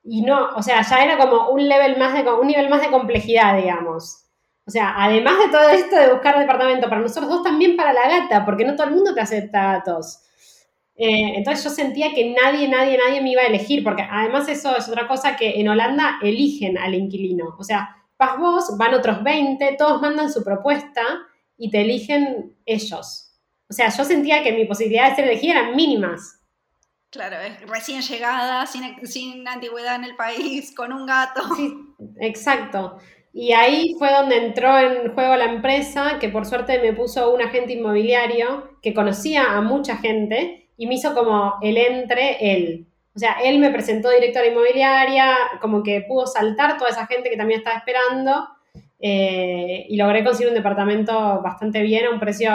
[0.09, 2.89] Y no, o sea, ya era como un level más de, un nivel más de
[2.89, 4.23] complejidad, digamos.
[4.65, 8.07] O sea, además de todo esto de buscar departamento para nosotros dos, también para la
[8.07, 10.21] gata, porque no todo el mundo te acepta gatos.
[10.95, 14.75] Eh, entonces yo sentía que nadie, nadie, nadie me iba a elegir, porque además eso
[14.77, 17.55] es otra cosa que en Holanda eligen al inquilino.
[17.59, 21.01] O sea, vas vos, van otros 20, todos mandan su propuesta
[21.57, 23.33] y te eligen ellos.
[23.69, 26.36] O sea, yo sentía que mi posibilidad de ser elegida eran mínimas.
[27.09, 31.41] Claro, recién llegada, sin, sin antigüedad en el país, con un gato.
[31.55, 31.73] Sí,
[32.19, 32.97] exacto.
[33.33, 37.41] Y ahí fue donde entró en juego la empresa, que por suerte me puso un
[37.41, 42.87] agente inmobiliario que conocía a mucha gente y me hizo como el entre él.
[43.15, 47.37] O sea, él me presentó directora inmobiliaria, como que pudo saltar toda esa gente que
[47.37, 48.47] también estaba esperando
[48.99, 52.51] eh, y logré conseguir un departamento bastante bien a un precio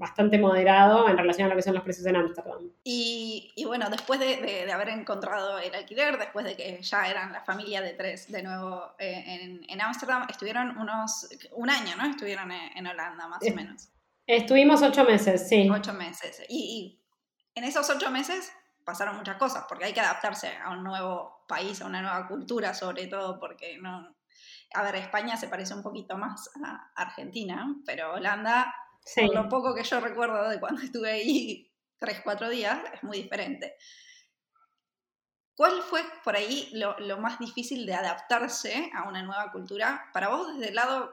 [0.00, 2.70] bastante moderado en relación a lo que son los precios en Ámsterdam.
[2.82, 7.32] Y, y, bueno, después de, de, haber encontrado el alquiler, después de que ya eran
[7.32, 12.06] la familia de tres de nuevo eh, en Ámsterdam, estuvieron unos, un año, ¿no?
[12.06, 13.90] Estuvieron en, Holanda, más o menos.
[14.26, 15.68] Estuvimos ocho meses, sí.
[15.70, 16.42] Ocho meses.
[16.48, 16.98] Y,
[17.54, 18.50] en esos ocho meses
[18.84, 22.72] pasaron muchas cosas, porque hay que adaptarse a un nuevo país, a una nueva cultura,
[22.72, 24.16] sobre todo porque no...
[24.72, 28.72] A ver, España se parece un poquito más a Argentina, pero Holanda,
[29.14, 33.22] por lo poco que yo recuerdo de cuando estuve ahí tres, cuatro días, es muy
[33.22, 33.76] diferente.
[35.54, 40.08] ¿Cuál fue por ahí lo, más difícil de adaptarse a una nueva cultura?
[40.14, 41.12] Para vos desde el lado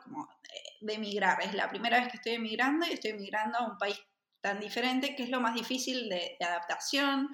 [0.79, 3.99] de emigrar, es la primera vez que estoy emigrando y estoy emigrando a un país
[4.39, 7.27] tan diferente, ¿qué es lo más difícil de, adaptación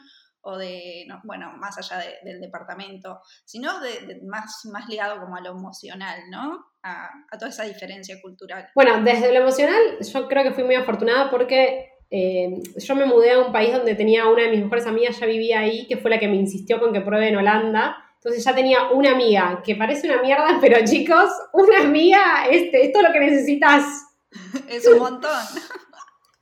[0.43, 5.51] o de, bueno, más allá del departamento, sino de, más, más ligado como a lo
[5.51, 6.65] emocional, ¿no?
[6.83, 8.69] A, toda esa diferencia cultural.
[8.75, 13.31] Bueno, desde lo emocional yo creo que fui muy afortunada porque eh, yo me mudé
[13.31, 16.11] a un país donde tenía una de mis mejores amigas, ya vivía ahí, que fue
[16.11, 17.95] la que me insistió con que pruebe en Holanda.
[18.15, 22.99] Entonces ya tenía una amiga, que parece una mierda, pero chicos, una amiga, este, esto
[22.99, 23.85] es lo que necesitas.
[24.69, 25.31] es un montón.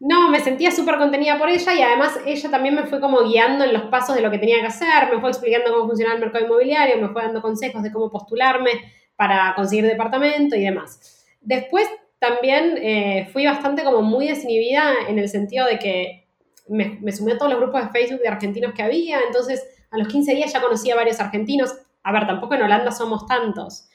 [0.03, 3.63] No, me sentía súper contenida por ella y además ella también me fue como guiando
[3.63, 6.21] en los pasos de lo que tenía que hacer, me fue explicando cómo funcionaba el
[6.21, 8.71] mercado inmobiliario, me fue dando consejos de cómo postularme
[9.15, 11.23] para conseguir departamento y demás.
[11.39, 11.87] Después
[12.17, 16.27] también eh, fui bastante como muy desinhibida en el sentido de que
[16.67, 19.99] me, me sumé a todos los grupos de Facebook de argentinos que había, entonces a
[19.99, 21.75] los 15 días ya conocía a varios argentinos.
[22.01, 23.87] A ver, tampoco en Holanda somos tantos.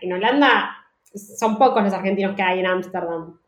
[0.00, 0.70] en Holanda
[1.38, 3.38] son pocos los argentinos que hay en Ámsterdam.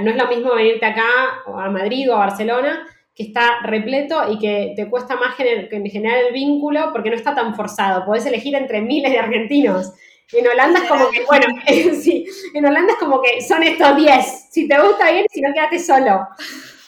[0.00, 1.06] No es lo mismo venirte acá
[1.46, 6.34] a Madrid o a Barcelona, que está repleto y que te cuesta más generar el
[6.34, 8.04] vínculo porque no está tan forzado.
[8.04, 9.92] Podés elegir entre miles de argentinos.
[10.32, 11.46] En Holanda es como que, bueno,
[12.00, 14.48] sí, en Holanda es como que son estos 10.
[14.50, 16.26] Si te gusta bien, si no, quédate solo.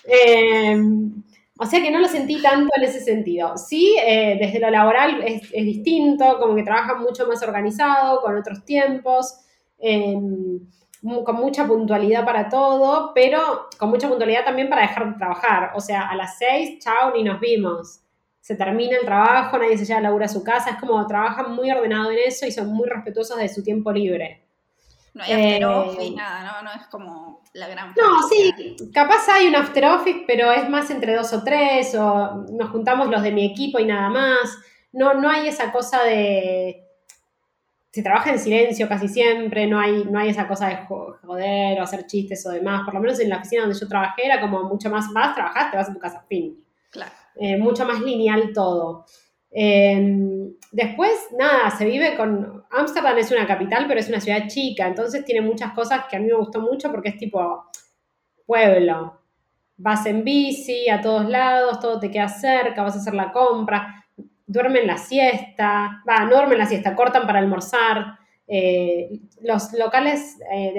[0.05, 1.23] Em,
[1.59, 3.57] o sea que no lo sentí tanto en ese sentido.
[3.57, 8.64] Sí, eh, desde lo laboral es, distinto, como que trabajan mucho más organizado, con otros
[8.64, 9.40] tiempos.
[9.79, 10.61] Em,
[11.25, 15.73] con mucha puntualidad para todo, pero con mucha puntualidad también para dejar de trabajar.
[15.75, 18.01] O sea, a las seis, chao, ni nos vimos.
[18.41, 20.71] Se termina el trabajo, nadie se lleva a laburo a su casa.
[20.71, 24.45] Es como trabajan muy ordenado en eso y son muy respetuosos de su tiempo libre.
[25.15, 26.63] No hay after office, eh, nada, ¿no?
[26.63, 27.89] No es como la gran...
[27.89, 32.45] No, sí, capaz hay un after office, pero es más entre dos o tres, o
[32.51, 34.59] nos juntamos los de mi equipo y nada más.
[34.93, 36.88] No, no hay esa cosa de...
[37.90, 41.83] Se trabaja en silencio casi siempre, no hay, no hay esa cosa de joder o
[41.83, 42.83] hacer chistes o demás.
[42.85, 45.77] Por lo menos en la oficina donde yo trabajé era como mucho más, más trabajaste,
[45.77, 46.64] vas a tu casa, fin.
[46.90, 47.12] Claro.
[47.37, 49.07] Eh, mucho más lineal todo.
[49.51, 52.64] Em, después, nada, se vive con...
[52.70, 56.20] Ámsterdam es una capital, pero es una ciudad chica, entonces tiene muchas cosas que a
[56.20, 57.64] mí me gustó mucho porque es tipo
[58.46, 59.20] pueblo.
[59.77, 64.05] Vas en bici a todos lados, todo te queda cerca, vas a hacer la compra,
[64.49, 68.19] duermen la siesta, va, no duermen la siesta, cortan para almorzar.
[68.49, 70.75] Eh, los locales eh,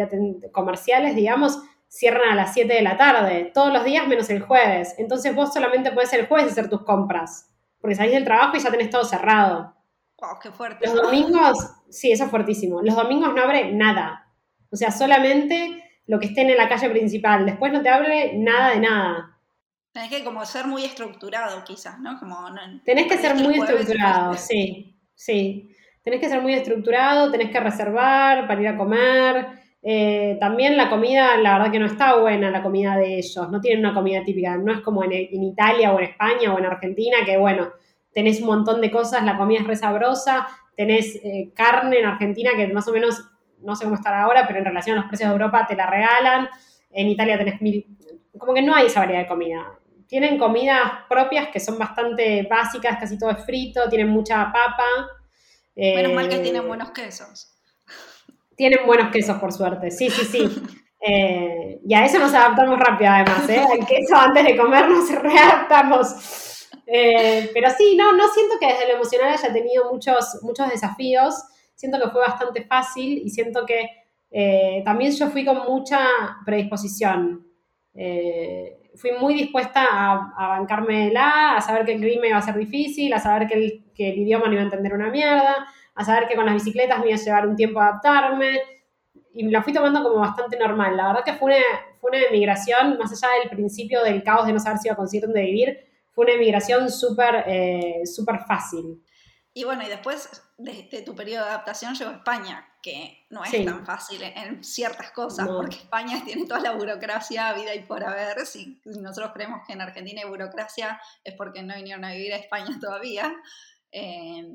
[0.51, 4.95] comerciales, digamos, cierran a las 7 de la tarde, todos los días menos el jueves.
[4.97, 8.71] Entonces vos solamente puedes el jueves hacer tus compras porque salís del trabajo y ya
[8.71, 9.75] tenés todo cerrado.
[10.19, 10.85] Wow, qué fuerte.
[10.85, 11.57] Los domingos,
[11.89, 12.81] sí, eso es fuertísimo.
[12.81, 14.27] Los domingos no abre nada.
[14.69, 17.45] O sea, solamente lo que esté en la calle principal.
[17.45, 19.38] Después no te abre nada de nada.
[19.91, 22.19] Tenés que como ser muy estructurado, quizás, ¿no?
[22.19, 22.37] Como
[22.85, 25.69] tenés que ser muy estructurado, sí, sí.
[26.03, 29.47] Tenés que ser muy estructurado, tenés que reservar para ir a comer.
[29.81, 33.61] Eh, también la comida, la verdad que no está buena la comida de ellos, no
[33.61, 37.17] tienen una comida típica, no es como en, Italia o en España o en Argentina,
[37.25, 37.69] que bueno,
[38.13, 42.51] tenés un montón de cosas, la comida es re sabrosa, tenés eh, carne en Argentina
[42.57, 43.23] que más o menos,
[43.61, 45.89] no sé cómo estará ahora, pero en relación a los precios de Europa te la
[45.89, 46.49] regalan,
[46.91, 47.85] en Italia tenés mil,
[48.37, 49.78] como que no hay esa variedad de comida.
[50.09, 55.07] Tienen comidas propias que son bastante básicas, casi todo es frito, tienen mucha papa.
[55.75, 57.55] Menos mal que eh, tienen buenos quesos.
[58.55, 59.91] Tienen buenos quesos, por suerte.
[59.91, 60.63] Sí, sí, sí.
[61.01, 63.47] Eh, y a eso nos adaptamos rápido, además.
[63.47, 63.57] ¿eh?
[63.71, 66.67] Al queso antes de comer nos readaptamos.
[66.85, 71.35] Eh, pero sí, no, no siento que desde lo emocional haya tenido muchos, muchos desafíos.
[71.73, 73.89] Siento que fue bastante fácil y siento que
[74.29, 75.99] eh, también yo fui con mucha
[76.45, 77.47] predisposición.
[78.99, 82.55] Fui muy dispuesta a, a bancarme la, a saber que el clima iba a ser
[82.55, 86.05] difícil, a saber que el, que el idioma no iba a entender una mierda, a
[86.05, 88.59] saber que con las bicicletas me iba a llevar un tiempo adaptarme
[89.33, 90.97] y la fui tomando como bastante normal.
[90.97, 91.65] La verdad que fue una,
[92.01, 94.97] fue una emigración, más allá del principio del caos de no saber si iba a
[94.97, 95.79] conseguir dónde vivir,
[96.11, 98.03] fue una emigración súper eh,
[98.45, 99.01] fácil.
[99.59, 103.85] Y bueno, y después de, tu periodo de adaptación llegó España, que no es tan
[103.85, 108.45] fácil en, ciertas cosas, porque España tiene toda la burocracia, vida y por haber.
[108.45, 112.37] Si nosotros creemos que en Argentina hay burocracia, es porque no vinieron a vivir a
[112.37, 113.35] España todavía.
[113.91, 114.49] Eh,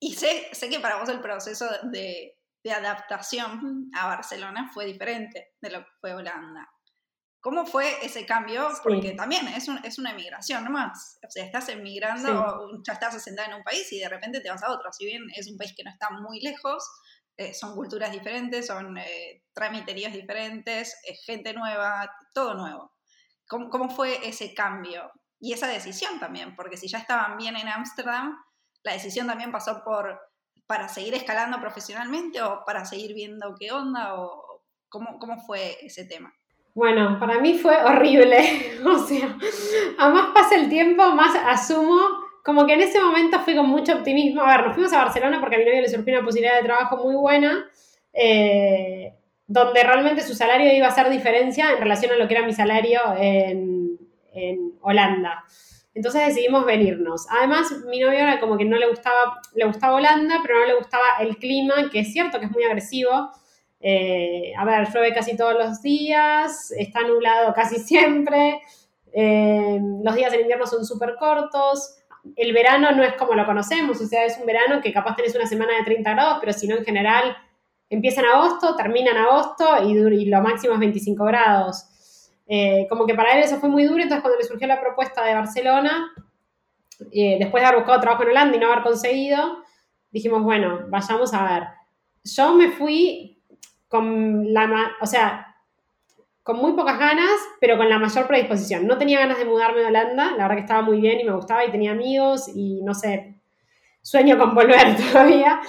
[0.00, 2.34] y sé, sé que para vos el proceso de,
[2.74, 6.70] adaptación a Barcelona fue diferente de lo que fue Holanda.
[7.40, 8.68] ¿Cómo fue ese cambio?
[8.82, 11.18] Porque también es, es una emigración nomás.
[11.26, 14.62] O sea, estás emigrando, ya estás asentada en un país y de repente te vas
[14.62, 14.92] a otro.
[14.92, 16.84] Si bien es un país que no está muy lejos,
[17.36, 22.92] eh, son culturas diferentes, son eh, tramiterías diferentes, es gente nueva, todo nuevo.
[23.46, 25.10] ¿Cómo, ¿Cómo fue ese cambio?
[25.38, 28.36] Y esa decisión también, porque si ya estaban bien en Ámsterdam,
[28.82, 30.20] la decisión también pasó por
[30.68, 36.04] para seguir escalando profesionalmente o para seguir viendo qué onda o cómo, cómo fue ese
[36.04, 36.32] tema.
[36.74, 38.78] Bueno, para mí fue horrible.
[38.86, 39.36] o sea,
[39.98, 41.98] a más pasa el tiempo, más asumo,
[42.44, 44.42] como que en ese momento fui con mucho optimismo.
[44.42, 46.64] A ver, nos fuimos a Barcelona porque a mi novio le surgió una posibilidad de
[46.64, 47.66] trabajo muy buena,
[48.12, 49.14] eh,
[49.46, 52.52] donde realmente su salario iba a hacer diferencia en relación a lo que era mi
[52.52, 53.98] salario en,
[54.32, 55.44] en Holanda.
[55.98, 57.26] Entonces decidimos venirnos.
[57.28, 60.76] Además, mi novio era como que no le gustaba, le gustaba Holanda, pero no le
[60.76, 63.30] gustaba el clima, que es cierto que es muy agresivo.
[63.80, 68.60] Eh, a ver, llueve casi todos los días, está nublado casi siempre,
[69.12, 71.96] eh, los días del invierno son súper cortos,
[72.36, 75.34] el verano no es como lo conocemos, o sea, es un verano que capaz tenés
[75.34, 77.36] una semana de 30 grados, pero si no en general
[77.88, 82.30] empieza en agosto, termina en agosto y, y lo máximo es 25 grados.
[82.46, 85.24] Eh, como que para él eso fue muy duro, entonces cuando le surgió la propuesta
[85.24, 86.12] de Barcelona,
[86.98, 89.62] después de haber buscado trabajo en Holanda y no haber conseguido,
[90.10, 91.68] dijimos, bueno, vayamos a ver.
[92.24, 93.37] Yo me fui
[93.88, 95.56] con la, o sea,
[96.42, 98.86] con muy pocas ganas, pero con la mayor predisposición.
[98.86, 101.34] No tenía ganas de mudarme a Holanda, la verdad que estaba muy bien y me
[101.34, 103.34] gustaba y tenía amigos y no sé,
[104.02, 105.60] sueño con volver todavía.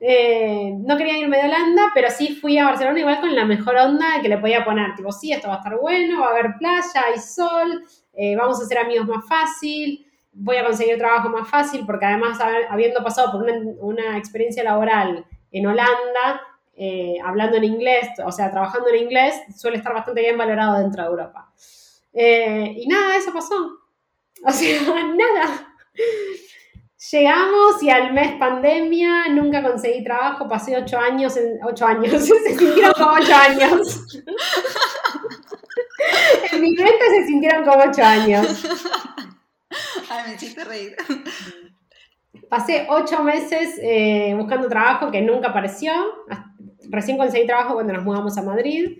[0.00, 3.76] Eh, no quería irme de Holanda, pero sí fui a Barcelona igual con la mejor
[3.76, 4.94] onda que le podía poner.
[4.94, 8.62] Tipo, sí, esto va a estar bueno, va a haber playa, hay sol, eh, vamos
[8.62, 12.38] a ser amigos más fácil, voy a conseguir trabajo más fácil, porque además,
[12.70, 13.44] habiendo pasado por
[13.80, 16.40] una, experiencia laboral en Holanda,
[16.78, 21.02] eh, hablando en inglés, o sea, trabajando en inglés, suele estar bastante bien valorado dentro
[21.02, 21.52] de Europa.
[22.12, 23.54] Eh, y nada, eso pasó.
[24.44, 24.80] O sea,
[25.16, 25.74] nada.
[27.10, 32.56] Llegamos y al mes pandemia, nunca conseguí trabajo, pasé ocho años, en, ocho años, se
[32.56, 34.04] sintieron como ocho años.
[36.52, 38.64] en mi mente se sintieron como ocho años.
[40.10, 40.96] Ay, me hiciste reír.
[42.48, 45.92] Pasé ocho meses eh, buscando trabajo que nunca apareció.
[46.90, 48.98] Recién conseguí trabajo cuando nos mudamos a Madrid.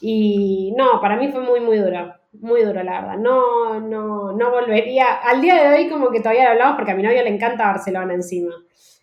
[0.00, 2.14] Y no, para mí fue muy, muy duro.
[2.40, 3.16] Muy duro, la verdad.
[3.18, 5.14] No, no, no volvería.
[5.14, 7.66] Al día de hoy, como que todavía lo hablamos porque a mi novio le encanta
[7.66, 8.52] Barcelona encima.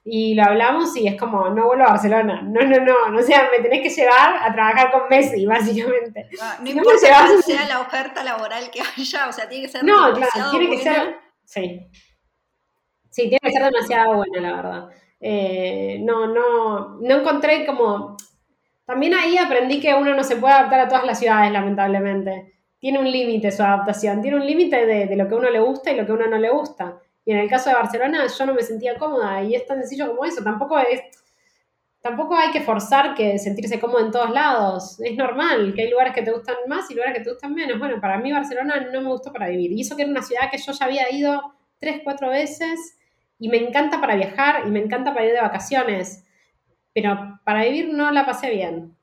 [0.05, 2.41] Y lo hablamos y es como, no vuelvo a Barcelona.
[2.41, 3.09] No, no, no.
[3.09, 6.29] No sea, me tenés que llevar a trabajar con Messi, básicamente.
[6.41, 9.83] Ah, no, importa cuál sea la oferta laboral que haya, o sea, tiene que ser.
[9.83, 11.15] No, claro, tiene que ser.
[11.45, 11.87] Sí.
[13.09, 14.89] Sí, tiene que ser demasiado buena, la verdad.
[15.25, 18.17] Eh, no, no, no encontré como...
[18.85, 22.55] También ahí aprendí que uno no se puede adaptar a todas las ciudades, lamentablemente.
[22.77, 25.95] Tiene un límite su adaptación, tiene un límite de, lo que uno le gusta y
[25.95, 26.99] lo que a uno no le gusta.
[27.23, 30.09] Y en el caso de Barcelona yo no me sentía cómoda y es tan sencillo
[30.09, 30.43] como eso.
[30.43, 31.01] Tampoco es...
[32.01, 34.99] Tampoco hay que forzar que sentirse cómodo en todos lados.
[34.99, 37.79] Es normal que hay lugares que te gustan más y lugares que te gustan menos.
[37.79, 39.71] Bueno, para mí Barcelona no me gustó para vivir.
[39.71, 42.97] Y eso que era una ciudad que yo ya había ido tres, cuatro veces
[43.43, 46.23] y me encanta para viajar y me encanta para ir de vacaciones,
[46.93, 48.97] pero para vivir no la pasé bien.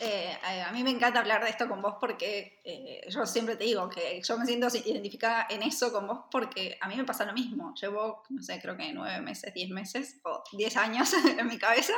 [0.00, 3.64] Eh, a mí me encanta hablar de esto con vos porque eh, yo siempre te
[3.64, 7.24] digo que yo me siento identificada en eso con vos porque a mí me pasa
[7.24, 7.74] lo mismo.
[7.74, 11.94] Llevo, no sé, creo que nueve meses, diez meses o diez años en mi cabeza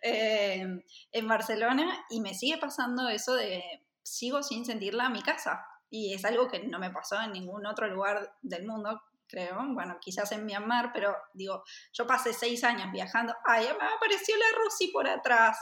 [0.00, 3.62] eh, en Barcelona y me sigue pasando eso de
[4.02, 5.66] sigo sin sentirla en mi casa.
[5.90, 9.56] Y es algo que no me pasó en ningún otro lugar del mundo creo.
[9.72, 13.34] Bueno, quizás en Myanmar, pero digo, yo pasé seis años viajando.
[13.44, 15.58] Ay, me apareció la Rusi por atrás.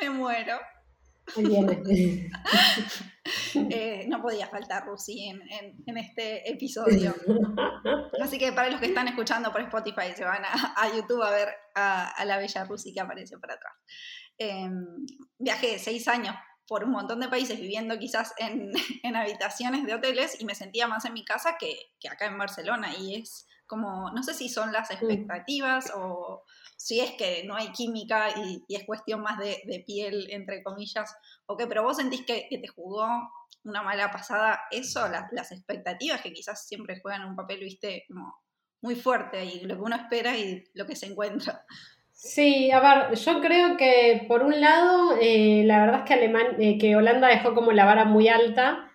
[0.00, 0.58] Me muero.
[3.70, 5.42] eh, no podía faltar Rusi en,
[5.86, 7.14] en, este episodio.
[8.22, 11.48] Así que para los que están escuchando por Spotify, se van a, YouTube a ver
[11.74, 13.74] a, la bella Rusi que apareció por atrás.
[14.38, 14.70] Eh,
[15.38, 16.34] viajé seis años
[16.68, 20.86] por un montón de países viviendo quizás en, en, habitaciones de hoteles y me sentía
[20.86, 22.92] más en mi casa que, que, acá en Barcelona.
[22.96, 26.44] Y es como, no sé si son las expectativas o
[26.76, 30.62] si es que no hay química y, y es cuestión más de, de, piel, entre
[30.62, 31.12] comillas,
[31.46, 33.08] o qué, pero vos sentís que, que te jugó
[33.64, 38.42] una mala pasada eso, las, las expectativas que quizás siempre juegan un papel, viste, como
[38.80, 41.64] muy fuerte y lo que uno espera y lo que se encuentra.
[42.20, 46.56] Sí, a ver, yo creo que por un lado, eh, la verdad es que, Alemania,
[46.58, 48.90] eh, que Holanda dejó como la vara muy alta,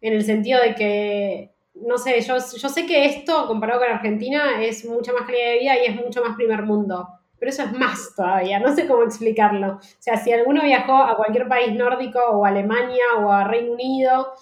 [0.00, 4.62] en el sentido de que, no sé, yo, yo sé que esto, comparado con Argentina,
[4.62, 7.08] es mucha más calidad de vida y es mucho más primer mundo,
[7.40, 9.72] pero eso es más todavía, no sé cómo explicarlo.
[9.78, 13.72] O sea, si alguno viajó a cualquier país nórdico o a Alemania o a Reino
[13.72, 14.34] Unido,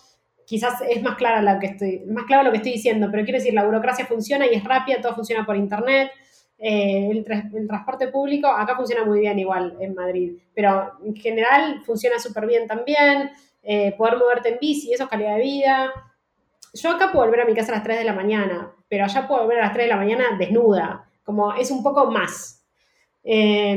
[0.44, 3.38] quizás es más, clara lo que estoy, más claro lo que estoy diciendo, pero quiero
[3.38, 6.10] decir, la burocracia funciona y es rápida, todo funciona por internet
[6.58, 11.82] eh, el, el, transporte público acá funciona muy bien igual en Madrid, pero en general
[11.84, 13.30] funciona súper bien también.
[13.62, 15.92] Eh, poder moverte en bici, eso es calidad de vida.
[16.72, 19.26] Yo acá puedo volver a mi casa a las 3 de la mañana, pero allá
[19.26, 22.64] puedo volver a las 3 de la mañana desnuda, como es un poco más.
[23.24, 23.76] Eh,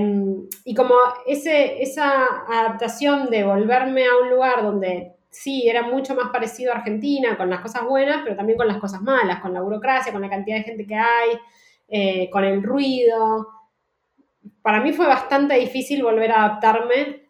[0.64, 0.94] y como
[1.26, 6.78] ese, esa adaptación de volverme a un lugar donde sí, era mucho más parecido a
[6.78, 10.22] Argentina, con las cosas buenas, pero también con las cosas malas, con la burocracia, con
[10.22, 11.40] la cantidad de gente que hay,
[11.92, 13.48] eh, con el ruido.
[14.62, 17.30] Para mí fue bastante difícil volver a adaptarme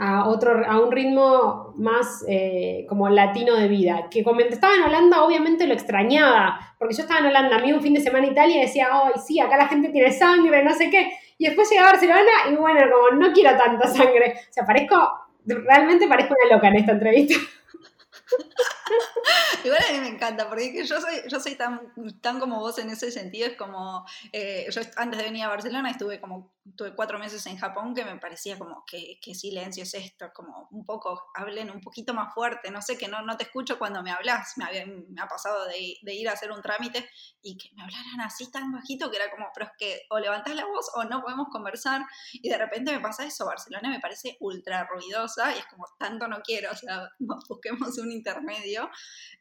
[0.00, 4.08] a, otro, a un ritmo más eh, como latino de vida.
[4.10, 7.72] Que cuando estaba en Holanda, obviamente lo extrañaba, porque yo estaba en Holanda, a mí
[7.72, 10.64] un fin de semana en Italia y decía, ay, sí, acá la gente tiene sangre,
[10.64, 11.12] no sé qué.
[11.38, 14.34] Y después llegué a Barcelona y bueno, como no quiero tanta sangre.
[14.50, 14.96] O sea, parezco,
[15.44, 17.34] realmente parezco una loca en esta entrevista.
[19.64, 22.90] Igual a mí me encanta, porque yo soy, yo soy tan, tan como vos en
[22.90, 27.18] ese sentido, es como, eh, yo antes de venir a Barcelona estuve como, tuve cuatro
[27.18, 30.30] meses en Japón que me parecía como, que qué silencio es esto?
[30.34, 33.78] Como un poco, hablen un poquito más fuerte, no sé, que no, no te escucho
[33.78, 37.08] cuando me hablas, me, me ha pasado de, de, ir a hacer un trámite
[37.42, 40.54] y que me hablaran así tan bajito que era como, pero es que o levantás
[40.54, 42.02] la voz o no podemos conversar
[42.32, 46.28] y de repente me pasa eso, Barcelona me parece ultra ruidosa y es como, tanto
[46.28, 47.08] no quiero, o sea,
[47.48, 48.73] busquemos un intermedio.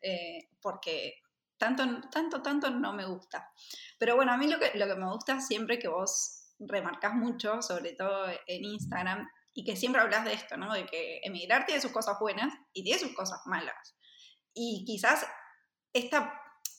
[0.01, 1.15] Eh, porque
[1.57, 3.51] tanto, tanto, tanto no me gusta.
[3.97, 7.61] Pero bueno, a mí lo que, lo que me gusta siempre que vos remarcas mucho,
[7.61, 10.73] sobre todo en Instagram, y que siempre hablas de esto, ¿no?
[10.73, 13.95] De que emigrar tiene sus cosas buenas y tiene sus cosas malas.
[14.53, 15.25] Y quizás
[15.93, 16.34] esta,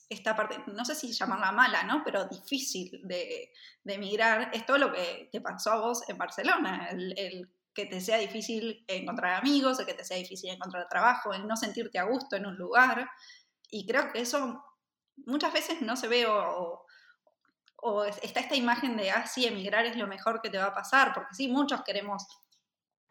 [0.08, 2.02] esta parte, no sé si llamarla mala, ¿no?
[2.04, 3.52] Pero difícil de,
[3.84, 7.86] de emigrar es todo lo que te pasó a vos en Barcelona, el, el que
[7.86, 11.98] te sea difícil encontrar amigos, o que te sea difícil encontrar trabajo, el no sentirte
[11.98, 13.08] a gusto en un lugar.
[13.70, 14.64] Y creo que eso
[15.26, 16.84] muchas veces no se ve o,
[17.76, 20.74] o está esta imagen de, ah, sí, emigrar es lo mejor que te va a
[20.74, 22.26] pasar, porque sí, muchos queremos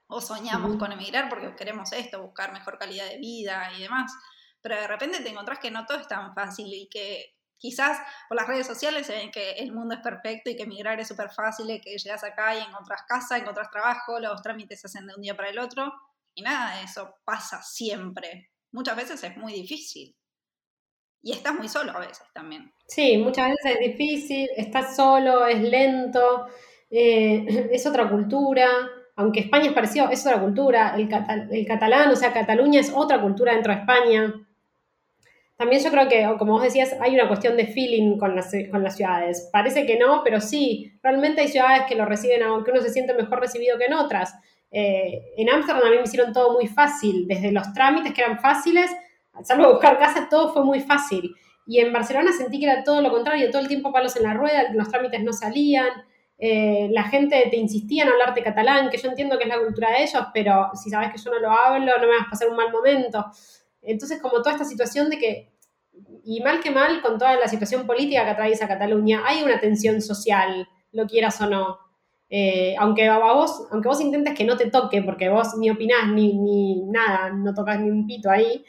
[0.07, 4.11] o soñamos con emigrar porque queremos esto, buscar mejor calidad de vida y demás,
[4.61, 7.97] pero de repente te encontrás que no todo es tan fácil y que quizás
[8.28, 11.07] por las redes sociales se ven que el mundo es perfecto y que emigrar es
[11.07, 15.07] súper fácil y que llegas acá y encontrás casa, encontrás trabajo, los trámites se hacen
[15.07, 15.93] de un día para el otro
[16.36, 18.51] y nada eso pasa siempre.
[18.74, 20.14] Muchas veces es muy difícil.
[21.22, 22.70] Y estás muy solo a veces también.
[22.86, 26.47] Sí, muchas veces es difícil, estás solo, es lento,
[26.89, 28.68] eh, es otra cultura.
[29.16, 30.95] Aunque España es parecido, es otra cultura.
[30.97, 31.07] El,
[31.49, 34.34] el catalán, o sea, Cataluña es otra cultura dentro de España.
[35.56, 38.84] También yo creo que, como vos decías, hay una cuestión de feeling con las, con
[38.84, 39.49] las ciudades.
[39.51, 43.14] Parece que no, pero sí, realmente hay ciudades que lo reciben, aunque uno se siente
[43.14, 44.34] mejor recibido que en otras.
[44.72, 48.39] Eh, en Ámsterdam a mí me hicieron todo muy fácil, desde los trámites que eran
[48.39, 48.89] fáciles
[49.41, 51.36] salvo buscar casa, todo fue muy fácil.
[51.66, 54.34] Y en Barcelona sentí que era todo lo contrario, todo el tiempo palos en la
[54.34, 55.89] rueda, los trámites no salían,
[56.38, 59.91] eh, la gente te insistía en hablarte catalán, que yo entiendo que es la cultura
[59.91, 62.49] de ellos, pero si sabes que yo no lo hablo, no me vas a pasar
[62.49, 63.26] un mal momento.
[63.84, 65.53] Entonces, como toda esta situación de que,
[66.23, 70.01] y mal que mal, con toda la situación política que atraviesa Cataluña, hay una tensión
[70.01, 71.77] social, lo quieras o no.
[72.29, 76.34] Eh, aunque, vos, aunque vos intentes que no te toque, porque vos ni opinás ni,
[76.34, 78.63] ni nada, no tocas ni un pito ahí,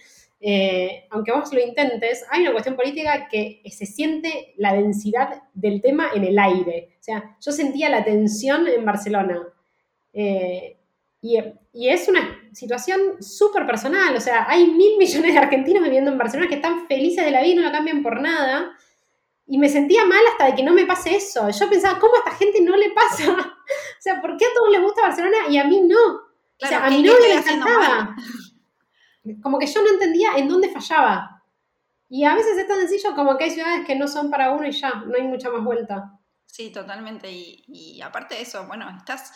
[0.46, 5.80] eh, aunque vos lo intentes, hay una cuestión política que se siente la densidad del
[5.80, 6.90] tema en el aire.
[7.00, 9.42] O sea, yo sentía la tensión en Barcelona.
[10.12, 10.76] Eh,
[11.26, 14.14] y, es una situación súper personal.
[14.14, 17.40] O sea, hay mil millones de argentinos viviendo en Barcelona que están felices de la
[17.40, 18.76] vida y no la cambian por nada.
[19.46, 21.48] Y me sentía mal hasta de que no me pase eso.
[21.50, 23.32] Yo pensaba, ¿cómo a esta gente no le pasa?
[23.32, 26.24] o sea, ¿por qué a todos les gusta Barcelona y a mí no?
[26.62, 28.14] o sea, a mí no le encantaba
[29.42, 31.42] como que yo no entendía en dónde fallaba.
[32.08, 34.66] Y a veces es tan sencillo como que hay ciudades que no son para uno
[34.66, 36.18] y ya, no hay mucha más vuelta.
[36.46, 37.28] Sí, totalmente.
[37.30, 39.32] Y, aparte de eso, bueno, estás,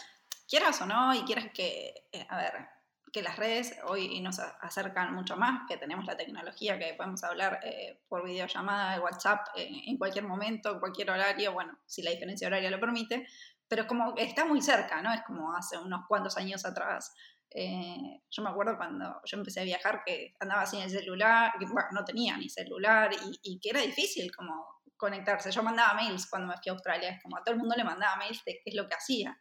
[0.49, 2.69] quieras o no, y quieras que, eh, a ver,
[3.13, 7.61] que las redes hoy nos acercan mucho más, que tenemos la tecnología, que podemos hablar
[7.63, 12.11] eh, por videollamada de WhatsApp eh, en cualquier momento, en cualquier horario, bueno, si la
[12.11, 13.27] diferencia horaria lo permite,
[13.67, 15.13] pero como está muy cerca, ¿no?
[15.13, 17.15] Es como hace unos cuantos años atrás
[17.51, 21.65] eh, yo me acuerdo cuando yo empecé a viajar que andaba sin el celular, que,
[21.67, 23.11] bueno, no tenía ni celular
[23.43, 25.51] y, que era difícil como conectarse.
[25.51, 27.85] Yo mandaba mails cuando me fui a Australia, es como a todo el mundo le
[27.85, 29.39] mandaba mails de qué es lo que hacía,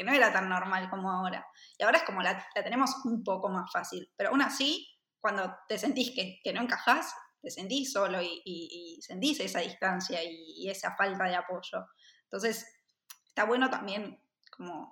[0.00, 1.46] que no era tan normal como ahora.
[1.76, 4.88] Y ahora es como la, tenemos un poco más fácil, pero aún así,
[5.20, 10.20] cuando te sentís que, que no encajás, te sentís solo y, y, sentís esa distancia
[10.24, 11.84] y esa falta de apoyo.
[12.22, 12.66] Entonces,
[13.26, 14.18] está bueno también
[14.56, 14.90] como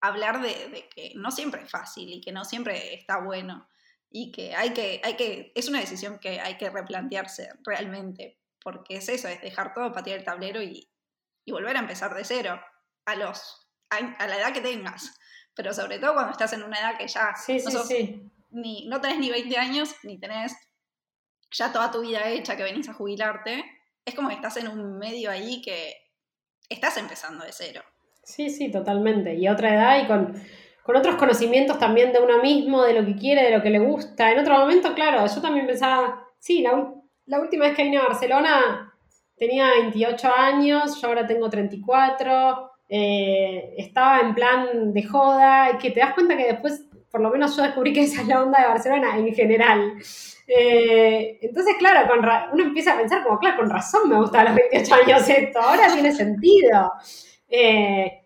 [0.00, 3.68] hablar de, que no siempre es fácil y que no siempre está bueno
[4.08, 8.96] y que hay que, hay que, es una decisión que hay que replantearse realmente, porque
[8.96, 10.90] es eso, es dejar todo, patear el tablero y,
[11.46, 12.58] volver a empezar de cero,
[13.04, 15.18] a, los, a, la edad que tengas,
[15.54, 17.34] pero sobre todo cuando estás en una edad que ya
[17.72, 17.82] no,
[18.50, 20.54] Ni, no tenés ni 20 años, ni tenés
[21.50, 23.64] ya toda tu vida hecha que venís a jubilarte,
[24.04, 25.94] es como que estás en un medio ahí que
[26.68, 27.82] estás empezando de cero.
[28.22, 29.34] Sí, sí, totalmente.
[29.34, 30.42] Y otra edad y con,
[30.84, 34.30] otros conocimientos también de uno mismo, de lo que quiere, de lo que le gusta.
[34.32, 36.74] En otro momento, claro, yo también pensaba, sí, la,
[37.38, 38.94] última vez que vine a Barcelona
[39.36, 45.90] tenía 28 años, yo ahora tengo 34, eh, estaba en plan de joda, y que
[45.90, 48.60] te das cuenta que después, por lo menos yo descubrí que esa es la onda
[48.60, 49.94] de Barcelona en general.
[50.46, 54.44] Eh, entonces, claro, con uno empieza a pensar como, claro, con razón me gusta a
[54.44, 56.92] los 28 años esto, ahora tiene sentido.
[57.48, 58.22] Eh,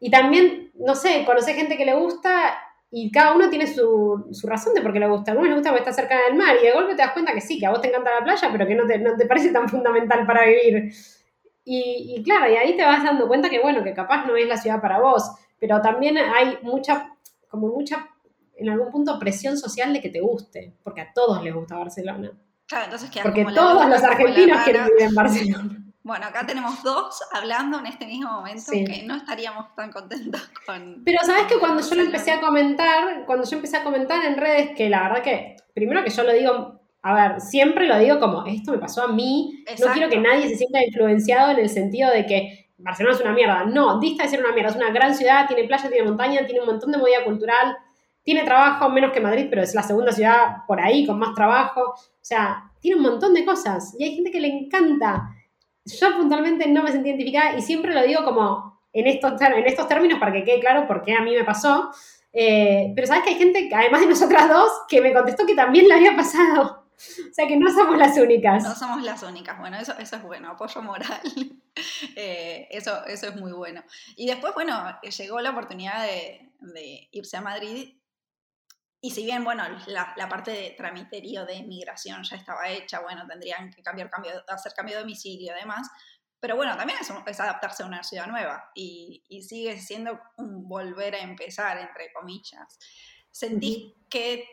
[0.00, 2.56] y también, no sé, conocer gente que le gusta
[2.90, 5.32] y cada uno tiene su, razón de por qué le gusta.
[5.32, 7.34] A uno le gusta porque está cerca del mar y de golpe te das cuenta
[7.34, 9.26] que sí, que a vos te encanta la playa, pero que no te, no te
[9.26, 10.92] parece tan fundamental para vivir.
[11.70, 14.48] Y, y, claro, y ahí te vas dando cuenta que, bueno, que capaz no es
[14.48, 17.14] la ciudad para vos, pero también hay mucha,
[17.46, 18.08] como mucha,
[18.56, 22.32] en algún punto, presión social de que te guste, porque a todos les gusta Barcelona.
[22.66, 25.84] Claro, entonces Porque todos los argentinos quieren vivir en Barcelona.
[26.02, 31.02] Bueno, acá tenemos dos hablando en este mismo momento que no estaríamos tan contentos con.
[31.04, 34.38] Pero sabes que cuando yo lo empecé a comentar, cuando yo empecé a comentar en
[34.38, 38.18] redes, que la verdad que, primero que yo lo digo, a ver, siempre lo digo
[38.18, 41.68] como, esto me pasó a mí, no quiero que nadie se sienta influenciado en el
[41.68, 43.64] sentido de que Barcelona es una mierda.
[43.64, 46.60] No, dista de ser una mierda, es una gran ciudad, tiene playa, tiene montaña, tiene
[46.60, 47.76] un montón de movida cultural,
[48.22, 51.80] tiene trabajo, menos que Madrid, pero es la segunda ciudad por ahí con más trabajo.
[51.80, 55.30] O sea, tiene un montón de cosas y hay gente que le encanta
[55.96, 59.88] yo puntualmente no me sentí identificada y siempre lo digo como, en estos, en estos
[59.88, 61.90] términos para que quede claro por qué a mí me pasó.
[62.32, 65.88] Eh, pero sabes que hay gente, además de nosotras dos, que me contestó que también
[65.88, 66.77] le había pasado.
[66.98, 68.62] O sea que no somos las únicas.
[68.64, 69.58] No somos las únicas.
[69.58, 71.20] Bueno, eso, eso es bueno, apoyo moral.
[72.16, 73.84] Eh, eso, eso es muy bueno.
[74.16, 77.96] Y después, bueno, llegó la oportunidad de, de irse a Madrid.
[79.00, 83.24] Y si bien, bueno, la, la, parte de tramiterío de migración ya estaba hecha, bueno,
[83.28, 85.88] tendrían que cambiar, cambio, hacer cambio de domicilio y demás,
[86.40, 90.68] pero bueno, también es, es, adaptarse a una ciudad nueva y, y, sigue siendo un
[90.68, 92.78] volver a empezar, entre comillas.
[93.30, 94.48] ¿Sentís que,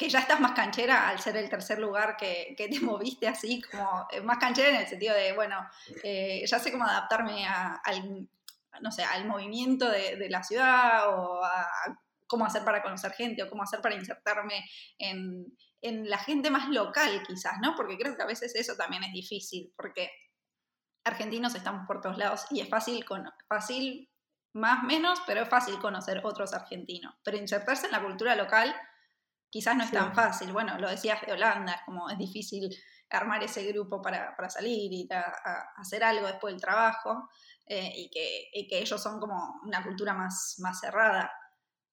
[0.00, 3.60] que, ya estás más canchera al ser el tercer lugar que, que, te moviste así,
[3.62, 5.56] como eh, más canchera en el sentido de, bueno,
[6.02, 8.28] eh, ya sé cómo adaptarme al,
[8.80, 13.42] no sé, al movimiento de, la ciudad o a, a cómo hacer para conocer gente
[13.42, 14.64] o cómo hacer para insertarme
[14.98, 15.44] en,
[15.82, 17.74] en la gente más local quizás, ¿no?
[17.74, 20.10] Porque creo que a veces eso también es difícil, porque
[21.04, 24.08] argentinos estamos por todos lados y es fácil, con, fácil
[24.52, 27.14] más menos, pero es fácil conocer otros argentinos.
[27.22, 28.74] Pero insertarse en la cultura local
[29.50, 29.96] quizás no es sí.
[29.96, 30.52] tan fácil.
[30.52, 32.74] Bueno, lo decías de Holanda, es como es difícil
[33.10, 37.28] armar ese grupo para, para salir y a, a, hacer algo después del trabajo
[37.66, 41.30] eh, y, que, y, que, ellos son como una cultura más, más cerrada.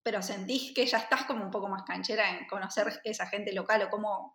[0.03, 3.81] Pero sentís que ya estás como un poco más canchera en conocer esa gente local
[3.83, 4.33] o cómo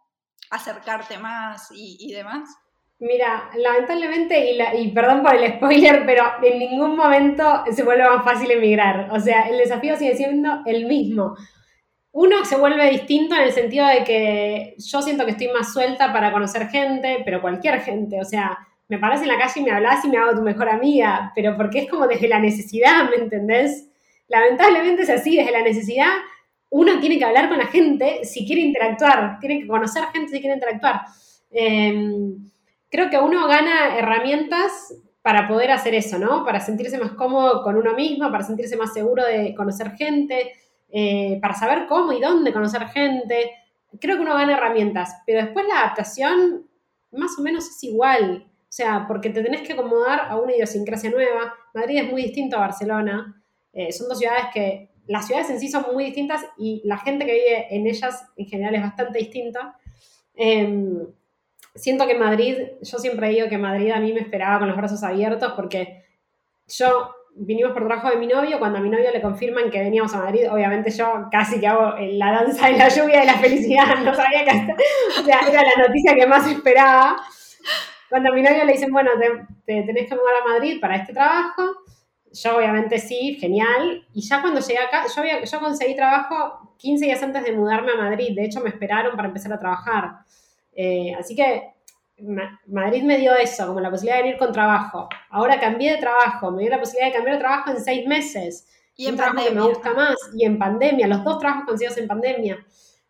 [0.50, 2.50] acercarte más y, y demás.
[2.98, 8.08] Mira, lamentablemente, y, la, y, perdón por el spoiler, pero en ningún momento se vuelve
[8.08, 9.08] más fácil emigrar.
[9.10, 11.34] O sea, el desafío sigue siendo el mismo.
[12.12, 16.12] Uno se vuelve distinto en el sentido de que yo siento que estoy más suelta
[16.12, 18.20] para conocer gente, pero cualquier gente.
[18.20, 18.58] O sea,
[18.88, 21.56] me paras en la calle y me hablas y me hago tu mejor amiga, pero
[21.56, 23.88] porque es como desde la necesidad, ¿me entendés?
[24.28, 26.10] Lamentablemente es así, desde la necesidad
[26.72, 30.40] uno tiene que hablar con la gente si quiere interactuar, tiene que conocer gente si
[30.40, 31.02] quiere interactuar.
[31.50, 32.34] Eh,
[32.90, 36.46] creo que uno gana herramientas para poder hacer eso, ¿no?
[36.46, 40.52] Para sentirse más cómodo con uno mismo, para sentirse más seguro de conocer gente,
[40.92, 43.50] eh, para saber cómo y dónde conocer gente.
[43.98, 46.68] Creo que uno gana herramientas, pero después la adaptación
[47.10, 48.46] más o menos es igual.
[48.46, 51.54] O sea, porque te tenés que acomodar a una idiosincrasia nueva.
[51.74, 53.42] Madrid es muy distinto a Barcelona.
[53.72, 57.26] Eh, son dos ciudades que, las ciudades en sí son muy distintas y la gente
[57.26, 59.76] que vive en ellas en general es bastante distinta.
[60.34, 61.06] Eh,
[61.74, 65.02] siento que Madrid, yo siempre digo que Madrid a mí me esperaba con los brazos
[65.02, 66.04] abiertos porque
[66.68, 70.12] yo vinimos por trabajo de mi novio, cuando a mi novio le confirman que veníamos
[70.14, 73.98] a Madrid, obviamente yo casi que hago la danza de la lluvia y la felicidad,
[74.04, 77.16] no sabía que era la noticia que más esperaba.
[78.08, 79.30] Cuando a mi novio le dicen, bueno, te,
[79.64, 81.62] te tenés que mudar a Madrid para este trabajo,
[82.32, 84.06] yo obviamente sí, genial.
[84.12, 87.92] Y ya cuando llegué acá, yo, había, yo conseguí trabajo 15 días antes de mudarme
[87.92, 90.10] a Madrid, de hecho me esperaron para empezar a trabajar.
[90.74, 91.72] Eh, así que
[92.22, 95.08] Ma Madrid me dio eso, como la posibilidad de venir con trabajo.
[95.30, 98.68] Ahora cambié de trabajo, me dio la posibilidad de cambiar de trabajo en seis meses.
[98.96, 99.60] Y en un trabajo pandemia.
[99.60, 100.16] que me gusta más.
[100.34, 102.58] Y en pandemia, los dos trabajos conseguidos en pandemia.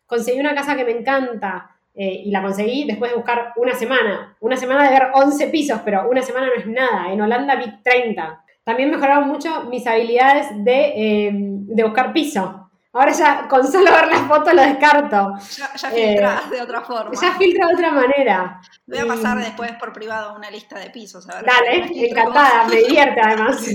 [0.05, 1.69] Conseguí una casa que me encanta.
[1.95, 4.35] Eh, y la conseguí después de buscar una semana.
[4.39, 7.11] Una semana de ver 11 pisos, pero una semana no es nada.
[7.11, 8.43] En Holanda vi 30.
[8.63, 12.62] También mejoraron mucho mis habilidades de, eh, de buscar piso.
[12.95, 15.33] Ahora ya con solo ver las fotos lo descarto.
[15.57, 17.19] Ya, ya filtras eh, de otra forma.
[17.19, 18.61] Ya filtra de otra manera.
[18.85, 19.41] Voy a pasar y...
[19.41, 21.27] después por privado una lista de pisos.
[21.27, 23.65] A ver Dale, encantada, me divierte además.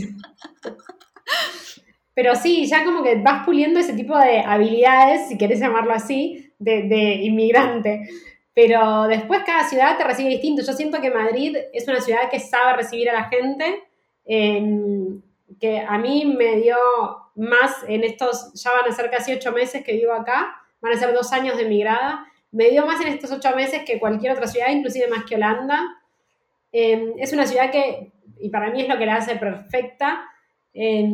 [2.14, 6.52] Pero sí, ya como que vas puliendo ese tipo de habilidades, si querés llamarlo así,
[6.60, 8.08] de, de inmigrante.
[8.54, 10.62] Pero después cada ciudad te recibe distinto.
[10.62, 13.82] Yo siento que Madrid es una ciudad que sabe recibir a la gente,
[14.24, 14.62] eh,
[15.60, 16.76] que a mí me dio
[17.39, 20.99] más en estos, ya van a ser casi ocho meses que vivo acá, van a
[20.99, 24.47] ser dos años de migrada, me dio más en estos ocho meses que cualquier otra
[24.47, 26.03] ciudad, inclusive más que Holanda.
[26.72, 30.24] Eh, es una ciudad que, y para mí es lo que la hace perfecta,
[30.74, 31.09] eh,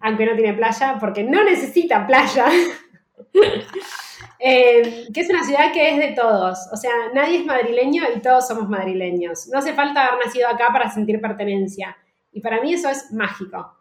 [0.00, 2.46] aunque no tiene playa, porque no necesita playa.
[4.38, 8.20] eh, que es una ciudad que es de todos, o sea, nadie es madrileño y
[8.20, 9.48] todos somos madrileños.
[9.48, 11.96] No hace falta haber nacido acá para sentir pertenencia.
[12.32, 13.75] Y para mí eso es mágico.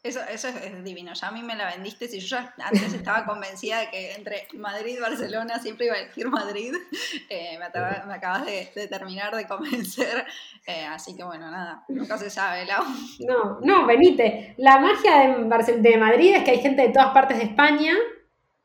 [0.00, 3.26] Eso, eso es, divino, ya a mí me la vendiste, si yo ya antes estaba
[3.26, 6.72] convencida de que entre Madrid y Barcelona siempre iba a decir Madrid,
[7.28, 10.24] eh, me, acabas, me, acabas de, de, terminar de convencer,
[10.66, 12.84] eh, así que bueno, nada, nunca se sabe, Lau.
[13.26, 14.54] No, no, venite.
[14.58, 17.94] La magia de, de Madrid es que hay gente de todas partes de España,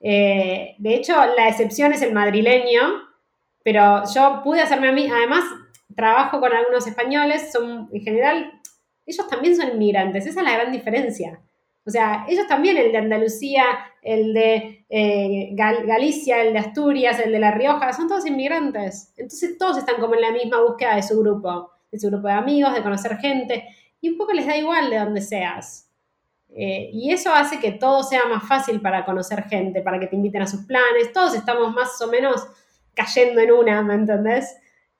[0.05, 3.09] eh, de hecho la excepción es el madrileño,
[3.63, 5.45] pero yo pude hacerme a mí, además
[5.95, 8.61] trabajo con algunos españoles, son en general
[9.05, 11.41] ellos también son inmigrantes, esa es la gran diferencia.
[11.85, 13.63] O sea, ellos también, el de Andalucía,
[14.01, 19.13] el de eh, Gal Galicia, el de Asturias, el de La Rioja, son todos inmigrantes.
[19.17, 22.33] Entonces todos están como en la misma búsqueda de su grupo, de su grupo de
[22.33, 23.65] amigos, de conocer gente.
[23.99, 25.89] y un poco les da igual de donde seas.
[26.55, 30.15] Eh, y eso hace que todo sea más fácil para conocer gente, para que te
[30.15, 31.11] inviten a sus planes.
[31.13, 32.45] Todos estamos más o menos
[32.93, 34.55] cayendo en una, ¿me entendés?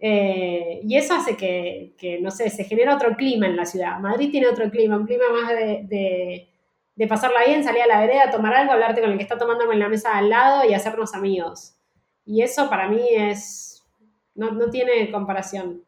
[0.05, 3.99] Eh, y eso hace que, no sé, se genera otro clima en la ciudad.
[3.99, 6.49] Madrid tiene otro clima, un clima más de,
[6.97, 9.71] de, pasarla bien, salir a la vereda, tomar algo, hablarte con el que está tomando
[9.71, 11.77] en la mesa al lado y hacernos amigos.
[12.25, 13.81] Y eso para mí es,
[14.35, 15.85] no, no tiene comparación.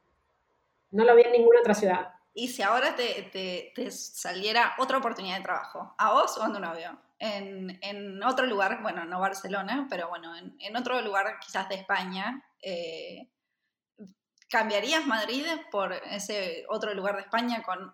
[0.91, 2.13] No lo vi en ninguna otra ciudad.
[2.33, 6.97] Y si ahora te, saliera otra oportunidad de trabajo, a vos o a tu novio,
[7.19, 12.41] en, en otro lugar, bueno, no Barcelona, pero bueno, en, otro lugar quizás de España,
[12.61, 13.27] eh,
[14.49, 17.91] ¿cambiarías Madrid por ese otro lugar de España con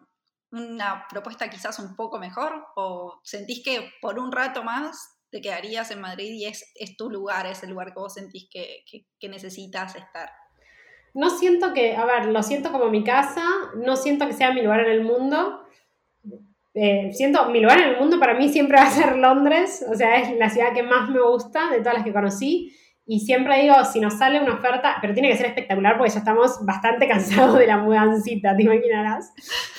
[0.52, 2.66] una propuesta quizás un poco mejor?
[2.76, 7.10] ¿O sentís que por un rato más te quedarías en Madrid y es, es tu
[7.10, 8.84] lugar, es el lugar que vos sentís que,
[9.20, 10.30] que necesitas estar?
[11.14, 13.44] no siento que, a ver, lo siento como mi casa,
[13.76, 15.64] no siento que sea mi lugar en el mundo.
[16.74, 19.96] Eh, siento, mi lugar en el mundo para mí siempre va a ser Londres, o
[19.96, 22.74] sea, es la ciudad que más me gusta de todas las que conocí.
[23.06, 26.20] Y siempre digo, si nos sale una oferta, pero tiene que ser espectacular porque ya
[26.20, 29.34] estamos bastante cansados de la mudancita, te imaginarás.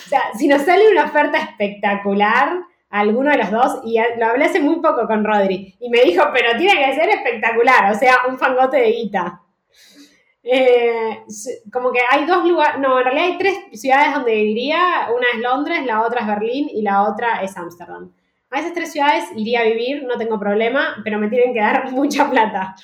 [0.06, 4.44] O sea, si nos sale una oferta espectacular, alguno de los dos, y lo hablé
[4.44, 8.16] hace muy poco con Rodri, y me dijo, pero tiene que ser espectacular, o sea,
[8.28, 9.40] un fangote de guita.
[10.44, 11.22] Eh,
[11.72, 15.40] como que hay dos lugares, no, en realidad hay tres ciudades donde viviría, una es
[15.40, 18.12] Londres, la otra es Berlín y la otra es Ámsterdam.
[18.52, 21.90] A esas tres ciudades iría a vivir, no tengo problema, pero me tienen que dar
[21.92, 22.74] mucha plata.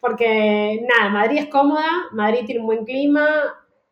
[0.00, 3.26] Porque nada, Madrid es cómoda, Madrid tiene un buen clima,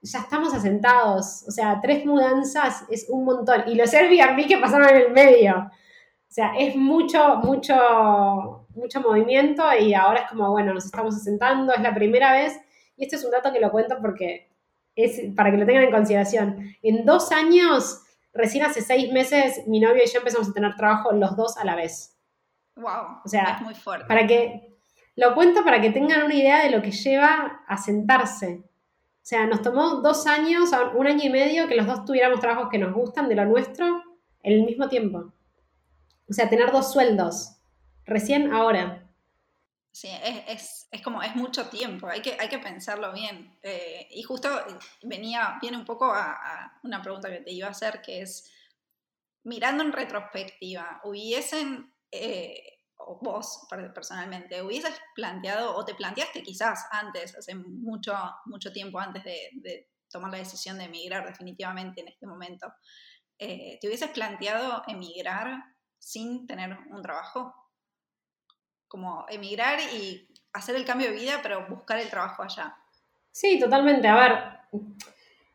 [0.01, 1.45] ya estamos asentados.
[1.49, 3.65] O sea, tres mudanzas es un montón.
[3.67, 5.57] Y los Airbnb que pasaron en el medio.
[5.57, 11.73] O sea, es mucho, mucho, mucho movimiento y ahora es como, bueno, nos estamos asentando,
[11.73, 12.61] es la primera vez
[12.97, 14.51] y este es un dato que lo cuento porque
[14.97, 16.77] es para que lo tengan en consideración.
[16.83, 18.04] En dos años,
[18.35, 21.65] recién hace seis meses, mi novio y yo empezamos a tener trabajo los dos a
[21.65, 22.19] la vez.
[22.77, 23.21] Wow.
[23.25, 24.07] O sea, es muy fuerte.
[24.07, 24.75] Para que
[25.17, 28.65] lo cuento para que tengan una idea de lo que lleva a sentarse.
[28.65, 32.69] O sea, nos tomó dos años, un año y medio que los dos tuviéramos trabajos
[32.71, 34.03] que nos gustan de lo nuestro
[34.43, 35.33] en el mismo tiempo.
[36.29, 37.57] O sea, tener dos sueldos.
[38.05, 39.04] Recién ahora.
[39.95, 43.57] Sí, es, como, es mucho tiempo, hay que, hay que pensarlo bien.
[43.63, 44.49] Eh, y justo
[45.05, 48.51] venía, viene un poco a, una pregunta que te iba a hacer, que es,
[49.45, 57.37] mirando en retrospectiva, hubiesen, eh, o vos personalmente, hubieses planteado, o te planteaste quizás antes,
[57.37, 58.17] hace mucho,
[58.47, 62.67] mucho tiempo antes de, tomar la decisión de emigrar definitivamente en este momento,
[63.39, 65.63] eh, ¿te hubieses planteado emigrar
[66.01, 67.64] sin tener un trabajo?
[68.95, 72.77] Como emigrar y hacer el cambio de vida, pero buscar el trabajo allá.
[73.33, 74.07] Sí, totalmente.
[74.07, 74.33] A ver,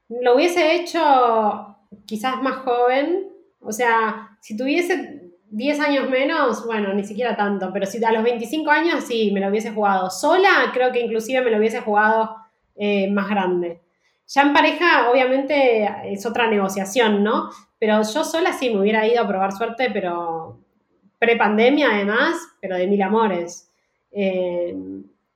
[0.09, 3.29] lo hubiese hecho quizás más joven,
[3.61, 8.23] o sea, si tuviese 10 años menos, bueno, ni siquiera tanto, pero si a los
[8.23, 12.35] 25 años sí, me lo hubiese jugado sola, creo que inclusive me lo hubiese jugado
[12.75, 13.79] eh, más grande.
[14.27, 17.49] Ya en pareja, obviamente, es otra negociación, ¿no?
[17.79, 20.58] Pero yo sola sí me hubiera ido a probar suerte, pero
[21.19, 23.69] pre-pandemia además, pero de mil amores.
[24.11, 24.75] Eh,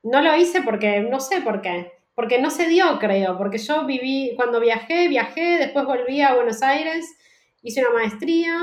[0.02, 3.86] no lo hice porque, no sé por qué, porque no se dio, creo, porque yo
[3.86, 7.06] viví, cuando viajé, viajé, después volví a Buenos Aires,
[7.62, 8.60] hice una maestría,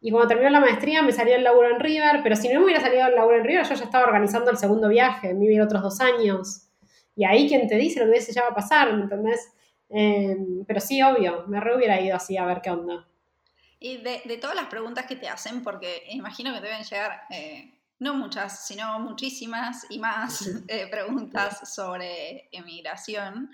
[0.00, 2.64] y cuando terminó la maestría me salió el laburo en River, pero si no me
[2.64, 5.64] hubiera salido el laburo en River, yo ya estaba organizando el segundo viaje, me iba
[5.64, 6.68] otros dos años.
[7.14, 9.52] Y ahí quien te dice lo que hubiese ya va a pasar, ¿me entendés?
[9.88, 13.06] Eh, pero sí, obvio, me hubiera ido así a ver qué onda.
[13.84, 18.14] Y de, todas las preguntas que te hacen, porque imagino que deben llegar, eh, no
[18.14, 23.50] muchas, sino muchísimas y más eh, preguntas sobre emigración,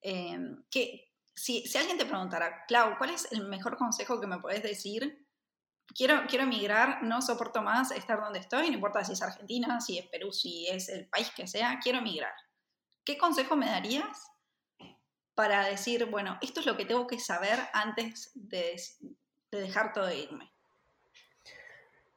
[0.00, 0.38] eh,
[0.70, 4.62] que si, si, alguien te preguntara, Clau, ¿cuál es el mejor consejo que me puedes
[4.62, 5.28] decir?
[5.94, 9.98] Quiero, quiero emigrar, no soporto más estar donde estoy, no importa si es Argentina, si
[9.98, 12.32] es Perú, si es el país que sea, quiero emigrar.
[13.04, 14.30] ¿Qué consejo me darías
[15.34, 18.80] para decir, bueno, esto es lo que tengo que saber antes de,
[19.52, 20.50] de dejar todo de irme?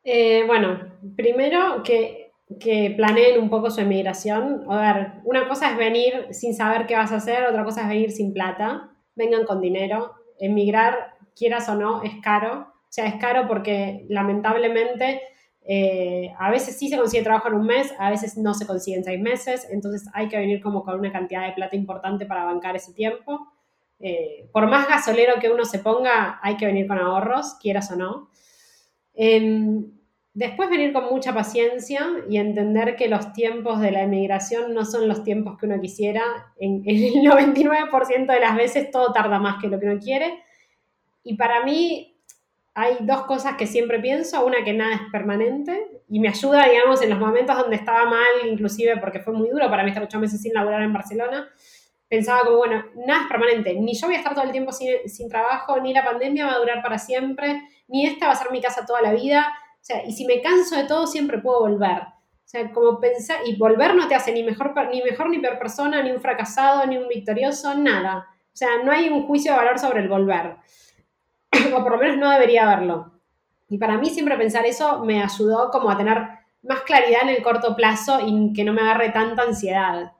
[0.03, 0.79] Eh, bueno,
[1.17, 4.65] primero que, que, planeen un poco su emigración.
[4.69, 7.89] A ver, una cosa es venir sin saber qué vas a hacer, otra cosa es
[7.89, 8.89] venir sin plata.
[9.15, 10.13] Vengan con dinero.
[10.39, 12.73] Emigrar, quieras o no, es caro.
[12.83, 15.21] O sea, es caro porque lamentablemente
[15.67, 18.97] eh, a veces sí se consigue trabajo en un mes, a veces no se consigue
[18.97, 19.67] en seis meses.
[19.69, 23.51] Entonces hay que venir como con una cantidad de plata importante para bancar ese tiempo.
[23.99, 27.95] Eh, por más gasolero que uno se ponga, hay que venir con ahorros, quieras o
[27.95, 28.29] no.
[29.13, 29.91] Em,
[30.33, 35.07] después venir con mucha paciencia y entender que los tiempos de la emigración no son
[35.07, 36.21] los tiempos que uno quisiera.
[36.59, 40.43] En, el 99% de las veces todo tarda más que lo que uno quiere.
[41.23, 42.19] Y para mí
[42.73, 44.45] hay dos cosas que siempre pienso.
[44.45, 48.47] Una, que nada es permanente y me ayuda, digamos, en los momentos donde estaba mal,
[48.47, 51.49] inclusive porque fue muy duro para mí estar ocho meses sin laburar en Barcelona.
[52.07, 53.73] Pensaba como, bueno, nada es permanente.
[53.73, 56.59] Ni yo voy a estar todo el tiempo sin, trabajo, ni la pandemia va a
[56.59, 59.53] durar para siempre, ni esta va a ser mi casa toda la vida.
[59.73, 62.01] O sea, y si me canso de todo, siempre puedo volver.
[62.01, 65.57] O sea, como pensar, y volver no te hace ni mejor, ni mejor ni peor
[65.57, 68.27] persona, ni un fracasado, ni un victorioso, nada.
[68.53, 70.55] O sea, no hay un juicio de valor sobre el volver.
[71.75, 73.13] o por lo menos no debería haberlo.
[73.67, 76.17] Y para mí siempre pensar eso me ayudó como a tener
[76.61, 80.13] más claridad en el corto plazo y que no me agarre tanta ansiedad.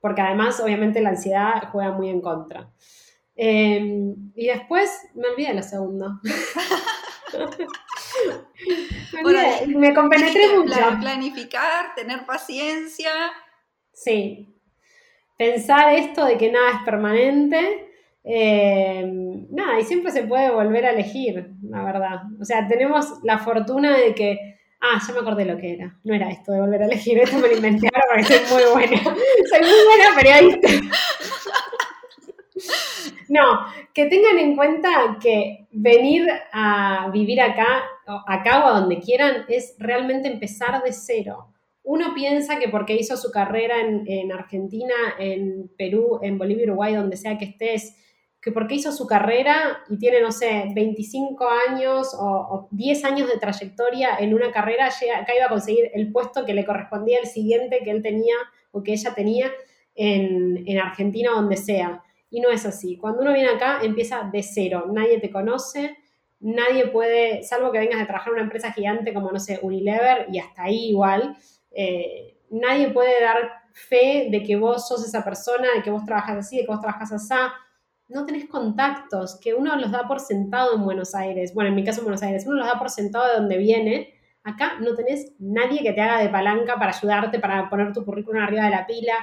[0.00, 2.70] Porque además, obviamente, la ansiedad juega muy en contra.
[3.34, 6.20] Em, y después me olvidé la segunda.
[9.24, 10.74] me, me compenetré mucho.
[11.00, 13.10] Planificar, tener paciencia.
[13.92, 14.54] Sí.
[15.36, 17.88] Pensar esto de que nada es permanente
[18.30, 19.10] eh,
[19.50, 22.24] nada, y siempre se puede volver a elegir, la verdad.
[22.38, 25.98] O sea, tenemos la fortuna de que, ah, ya me acordé lo que era.
[26.04, 28.72] No era esto de volver a elegir, esto me lo inventé ahora porque soy muy
[28.72, 29.02] buena.
[29.50, 30.68] soy muy buena periodista.
[33.28, 33.42] No,
[33.92, 37.84] que tengan en cuenta que venir a vivir acá,
[38.26, 41.52] acá o a donde quieran, es realmente empezar de cero.
[41.82, 46.94] Uno piensa que porque hizo su carrera en, en Argentina, en Perú, en Bolivia, Uruguay,
[46.94, 47.94] donde sea que estés,
[48.48, 53.38] que porque hizo su carrera y tiene, no sé, 25 años o, 10 años de
[53.38, 57.80] trayectoria en una carrera, acá iba a conseguir el puesto que le correspondía al siguiente
[57.84, 58.34] que él tenía
[58.70, 59.52] o que ella tenía
[59.94, 62.02] en, en Argentina, donde sea.
[62.30, 62.96] Y no es así.
[62.96, 64.86] Cuando uno viene acá, empieza de cero.
[64.90, 65.98] Nadie te conoce,
[66.40, 70.26] nadie puede, salvo que vengas a trabajar en una empresa gigante como, no sé, Unilever,
[70.32, 71.36] y hasta ahí igual,
[71.70, 76.38] eh, nadie puede dar fe de que vos sos esa persona, de que vos trabajas
[76.38, 77.34] así, de que vos trabajas así
[78.08, 81.84] no tenés contactos, que uno los da por sentado en Buenos Aires, bueno, en mi
[81.84, 85.32] caso en Buenos Aires, uno los da por sentado de donde viene, acá no tenés
[85.38, 88.86] nadie que te haga de palanca para ayudarte, para poner tu currículum arriba de la
[88.86, 89.14] pila,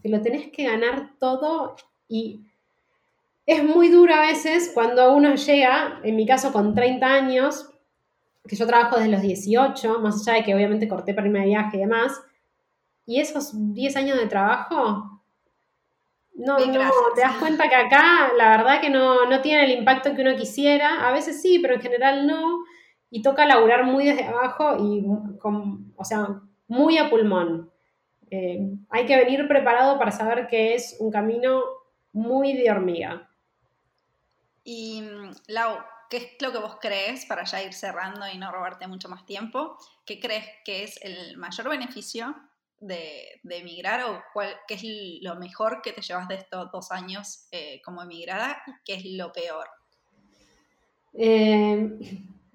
[0.00, 1.76] te lo tenés que ganar todo
[2.08, 2.40] y
[3.44, 7.68] es muy duro a veces cuando uno llega, en mi caso con 30 años,
[8.46, 11.76] que yo trabajo desde los 18, más allá de que obviamente corté para irme viaje
[11.76, 12.20] y demás,
[13.04, 15.11] y esos 10 años de trabajo
[16.44, 20.14] no, no, te das cuenta que acá la verdad que no, no tiene el impacto
[20.14, 21.08] que uno quisiera.
[21.08, 22.64] A veces sí, pero en general no.
[23.10, 25.04] Y toca laburar muy desde abajo y,
[25.38, 27.70] con, o sea, muy a pulmón.
[28.30, 31.62] Eh, hay que venir preparado para saber que es un camino
[32.12, 33.30] muy de hormiga.
[34.64, 35.04] Y,
[35.46, 35.76] Lau,
[36.10, 39.26] ¿qué es lo que vos crees, para ya ir cerrando y no robarte mucho más
[39.26, 39.76] tiempo,
[40.06, 42.34] qué crees que es el mayor beneficio
[42.82, 44.82] de, emigrar o cuál, qué es
[45.22, 49.04] lo mejor que te llevas de estos dos años eh, como emigrada y qué es
[49.06, 49.66] lo peor?
[51.14, 51.98] Eh,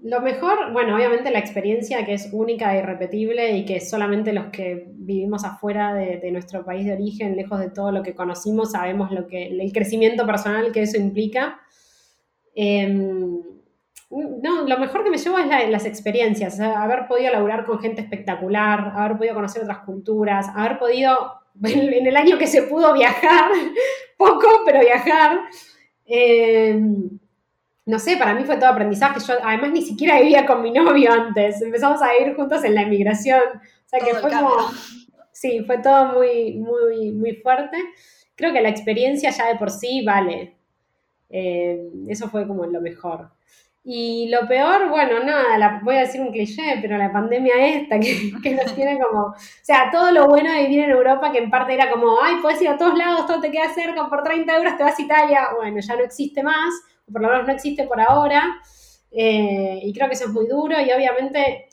[0.04, 4.48] lo mejor, bueno, obviamente la experiencia que es única e irrepetible y que solamente los
[4.48, 9.12] que vivimos afuera de, nuestro país de origen, lejos de todo lo que conocimos, sabemos
[9.12, 11.60] lo que, el crecimiento personal que eso implica.
[12.54, 13.42] Em,
[14.10, 18.94] no, lo mejor que me llevo es las experiencias, haber podido laburar con gente espectacular,
[18.96, 23.52] haber podido conocer otras culturas, haber podido, en el año que se pudo viajar,
[24.18, 25.42] poco, pero viajar.
[26.06, 26.80] Eh,
[27.86, 29.20] no sé, para mí fue todo aprendizaje.
[29.26, 31.62] Yo además ni siquiera vivía con mi novio antes.
[31.62, 33.42] Empezamos a vivir juntos en la inmigración.
[33.42, 34.52] O sea que fue como.
[35.32, 37.78] Sí, fue todo muy, muy, muy fuerte.
[38.36, 40.58] Creo que la experiencia ya de por sí vale.
[41.30, 43.30] Eh, eso fue como lo mejor.
[43.90, 48.34] Y lo peor, bueno, nada, voy a decir un cliché, pero la pandemia esta que,
[48.44, 51.50] que, nos tiene como, o sea, todo lo bueno de vivir en Europa, que en
[51.50, 54.58] parte era como, ay, puedes ir a todos lados, todo te queda cerca, por 30
[54.58, 56.74] euros te vas a Italia, bueno, ya no existe más,
[57.08, 58.60] o por lo menos no existe por ahora,
[59.10, 61.67] eh, y creo que eso es muy duro, y obviamente,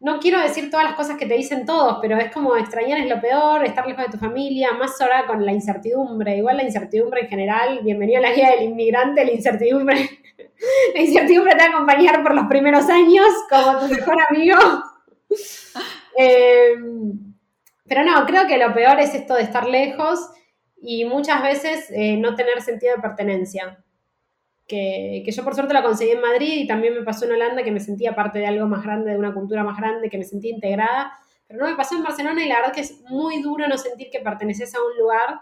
[0.00, 3.06] no quiero decir todas las cosas que te dicen todos, pero es como extrañar es
[3.06, 7.22] lo peor, estar lejos de tu familia, más ahora con la incertidumbre, igual la incertidumbre
[7.22, 10.20] en general, bienvenido a la guía del inmigrante, la incertidumbre
[10.94, 14.58] la incertidumbre te va a acompañar por los primeros años como tu mejor amigo.
[16.18, 16.74] Eh,
[17.86, 20.18] pero no, creo que lo peor es esto de estar lejos
[20.82, 23.82] y muchas veces eh, no tener sentido de pertenencia.
[24.70, 27.72] Que, yo por suerte lo conseguí en Madrid y también me pasó en Holanda que
[27.72, 30.52] me sentía parte de algo más grande, de una cultura más grande, que me sentía
[30.52, 31.12] integrada.
[31.48, 34.08] Pero no me pasó en Barcelona y la verdad que es muy duro no sentir
[34.10, 35.40] que perteneces a un lugar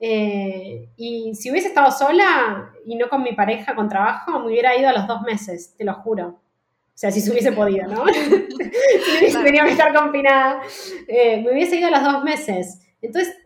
[0.00, 4.76] eh, y si hubiese estado sola y no con mi pareja, con trabajo, me hubiera
[4.76, 6.26] ido a los dos meses, te lo juro.
[6.28, 8.04] O sea, si se hubiese podido, ¿no?
[8.12, 10.62] si hubiese tenido que estar confinada.
[11.08, 12.80] Eh, me hubiese ido a los dos meses.
[13.00, 13.36] Entonces,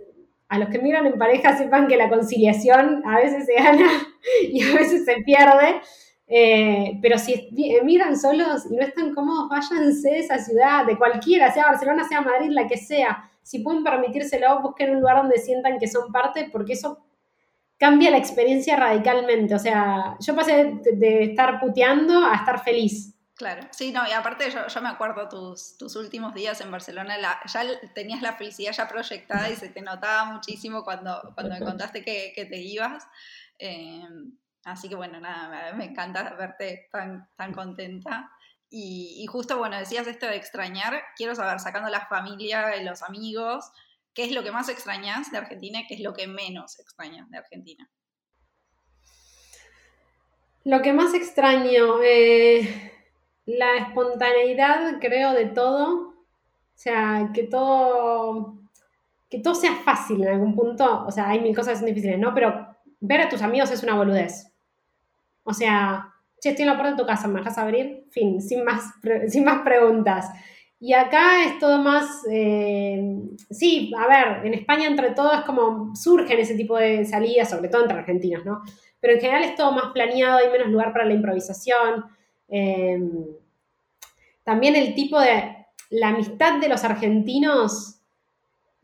[0.49, 3.87] a los que miran en pareja sepan que la conciliación a veces se gana
[4.43, 5.81] y a veces se pierde.
[6.31, 11.53] Eh, pero si emigran solos y no están cómodos, váyanse de esa ciudad, de cualquiera,
[11.53, 13.31] sea Barcelona, sea Madrid, la que sea.
[13.43, 16.99] Si pueden permitírselo, busquen un lugar donde sientan que son parte, porque eso
[17.79, 19.55] cambia la experiencia radicalmente.
[19.55, 23.15] O sea, yo pasé de, estar puteando a estar feliz.
[23.39, 27.17] Claro, sí, no, y aparte yo, yo me acuerdo tus, tus últimos días en Barcelona,
[27.47, 27.63] ya
[27.95, 32.33] tenías la felicidad ya proyectada y se te notaba muchísimo cuando, cuando me contaste que,
[32.35, 33.07] que te ibas.
[33.61, 34.03] Eh,
[34.65, 38.29] así que bueno, nada, me, encanta verte tan, tan contenta.
[38.69, 43.71] Y, y, justo, bueno, decías esto de extrañar, quiero saber, sacando la familia, los amigos,
[44.19, 47.31] ¿Qué es lo que más extrañas de Argentina y qué es lo que menos extrañas
[47.31, 47.89] de Argentina?
[50.65, 52.98] Lo que más extraño, eh,
[53.49, 56.09] la espontaneidad, creo, de todo.
[56.09, 58.59] O sea, que todo,
[59.31, 61.07] que todo sea fácil en algún punto.
[61.07, 62.35] O sea, hay mil cosas difíciles, ¿no?
[62.35, 62.69] Pero
[63.01, 64.53] ver a tus amigos es una boludez.
[65.45, 68.05] O sea, che, estoy en la puerta de tu casa, ¿me dejas abrir?
[68.11, 68.93] Fin, sin más,
[69.29, 70.27] sin más preguntas.
[70.79, 73.03] Y acá es todo más, eh,
[73.51, 77.69] sí, a ver, en España entre todo es como surgen ese tipo de salidas, sobre
[77.69, 78.63] todo entre argentinos, ¿no?
[79.01, 82.05] Pero en general es todo más planeado, hay menos lugar para la improvisación.
[82.49, 83.25] Em,
[84.45, 88.01] también el tipo de, la amistad de los argentinos,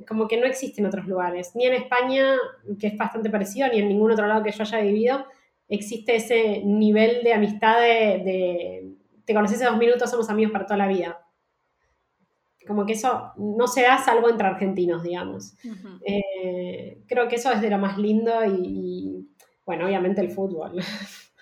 [0.06, 2.36] como que no existe en otros lugares, ni en España,
[2.78, 5.26] que es bastante parecido, ni en ningún otro lado que yo haya vivido,
[5.68, 8.94] existe ese nivel de amistad de, de
[9.24, 11.24] te conoces hace dos minutos, somos amigos para toda la vida
[12.66, 15.54] como que eso no se da salvo entre argentinos, digamos.
[16.06, 19.28] Eh, creo que eso es de lo más lindo y,
[19.64, 20.80] bueno, obviamente el fútbol.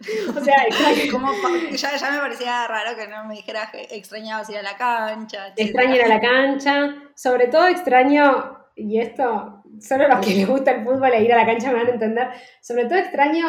[0.36, 0.66] o sea,
[1.10, 1.32] como,
[1.70, 5.52] ya, ya, me parecía raro que no me dijeras extrañabas ir a la cancha.
[5.56, 10.72] Extraño ir a la cancha, sobre todo extraño, y esto solo los que les gusta
[10.72, 12.28] el fútbol e ir a la cancha me van a entender,
[12.60, 13.46] sobre todo extraño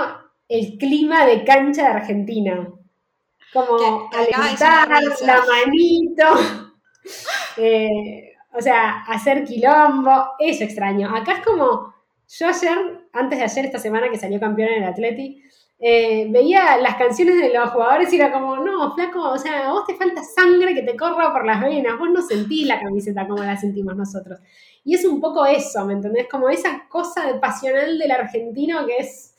[0.47, 2.67] el clima de cancha de Argentina.
[3.51, 4.89] Como alentar,
[5.25, 6.25] la manito.
[7.57, 11.13] Eh, o sea, hacer quilombo, eso extraño.
[11.13, 11.93] Acá es como,
[12.27, 15.43] yo ayer, antes de ayer, esta semana que salió campeón en el Atleti,
[15.85, 19.71] eh, veía las canciones de los jugadores y era como, no, flaco, o sea, a
[19.71, 23.27] vos te falta sangre que te corra por las venas, vos no sentís la camiseta
[23.27, 24.39] como la sentimos nosotros.
[24.85, 26.27] Y es un poco eso, ¿me entendés?
[26.29, 29.33] Como esa cosa de pasional del argentino que es...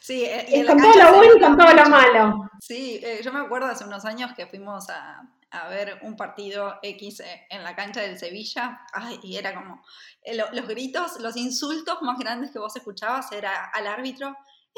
[0.00, 2.50] Sí, eh, con todo lo bueno y con todo lo malo.
[2.60, 7.20] Sí, yo me acuerdo hace unos años que fuimos a, a ver un partido X
[7.20, 9.82] eh, en la cancha del Sevilla, ay, y era como
[10.22, 14.36] eh, los gritos, los insultos más grandes que vos escuchabas era al árbitro,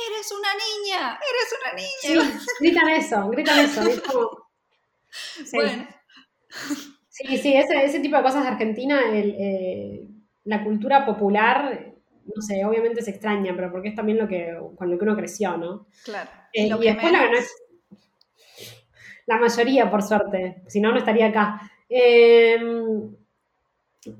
[0.09, 2.41] eres una niña, eres una niña.
[2.41, 4.47] Sí, gritan eso, gritan eso.
[5.13, 5.57] Sí.
[5.57, 5.89] Bueno.
[7.09, 10.07] Sí, sí, ese, tipo de cosas de Argentina, eh,
[10.45, 11.95] la cultura popular,
[12.33, 15.17] no sé, obviamente se extraña, pero porque es también lo que, con lo que uno
[15.17, 15.89] creció, ¿no?
[16.05, 16.31] Claro.
[16.53, 17.29] y después la
[19.31, 21.61] la mayoría, por suerte, si no, no estaría acá.
[21.89, 23.15] Em,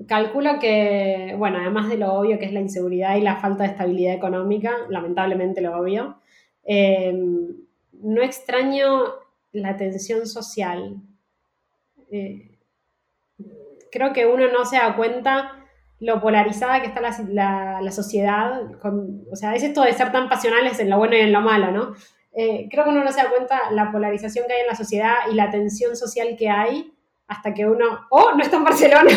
[0.07, 3.69] calculo que, bueno, además de lo obvio que es la inseguridad y la falta de
[3.69, 6.17] estabilidad económica, lamentablemente lo obvio,
[6.63, 7.47] em,
[7.93, 9.05] no extraño
[9.51, 10.97] la tensión social.
[12.11, 12.57] Eh,
[13.91, 15.57] creo que uno no se da cuenta
[15.99, 18.63] lo polarizada que está la, sociedad,
[19.31, 21.71] o sea, es esto de ser tan pasionales en lo bueno y en lo malo,
[21.71, 21.93] ¿no?
[22.33, 25.15] Eh, creo que uno no se da cuenta la polarización que hay en la sociedad
[25.31, 26.91] y la tensión social que hay
[27.27, 29.11] hasta que uno, oh, no está en Barcelona.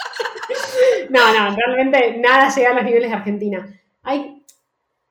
[1.10, 3.80] no, no, realmente nada llega a los niveles de Argentina.
[4.02, 4.42] Hay,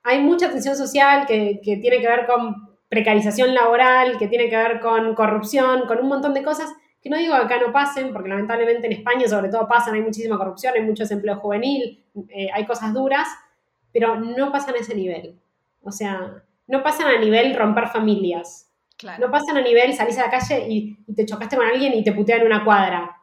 [0.04, 4.58] hay mucha tensión social que, que tiene que ver con precarización laboral, que tiene que
[4.58, 6.70] ver con corrupción, con un montón de cosas
[7.02, 10.02] que no digo que acá no pasen, porque lamentablemente en España sobre todo pasan, hay
[10.02, 13.28] muchísima corrupción, hay mucho desempleo juvenil, eh, hay cosas duras,
[13.94, 15.40] pero no pasan a ese nivel.
[15.82, 18.70] O sea, no pasan a nivel romper familias.
[19.18, 22.12] No pasan a nivel salís a la calle y, te chocaste con alguien y te
[22.12, 23.18] putean una cuadra.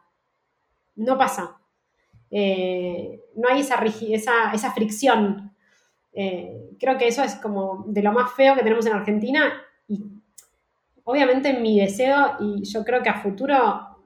[0.95, 1.56] No pasa.
[2.31, 3.77] Eh, no hay esa,
[4.73, 5.55] fricción.
[6.13, 9.53] Eh, creo que eso es como de lo más feo que tenemos en Argentina
[9.87, 10.03] y
[11.03, 14.05] obviamente mi deseo y yo creo que a futuro,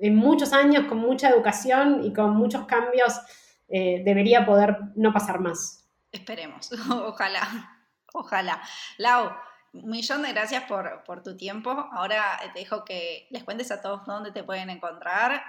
[0.00, 3.20] en muchos años, con mucha educación y con muchos cambios,
[3.68, 5.88] eh, debería poder no pasar más.
[6.12, 7.72] Esperemos, ojalá.
[8.12, 8.62] Ojalá.
[8.98, 9.30] Lau,
[9.72, 11.70] un millón de gracias por, tu tiempo.
[11.92, 15.42] Ahora te dejo que les cuentes a todos dónde te pueden encontrar,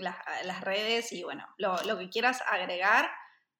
[0.00, 3.08] las, redes y bueno, lo, que quieras agregar.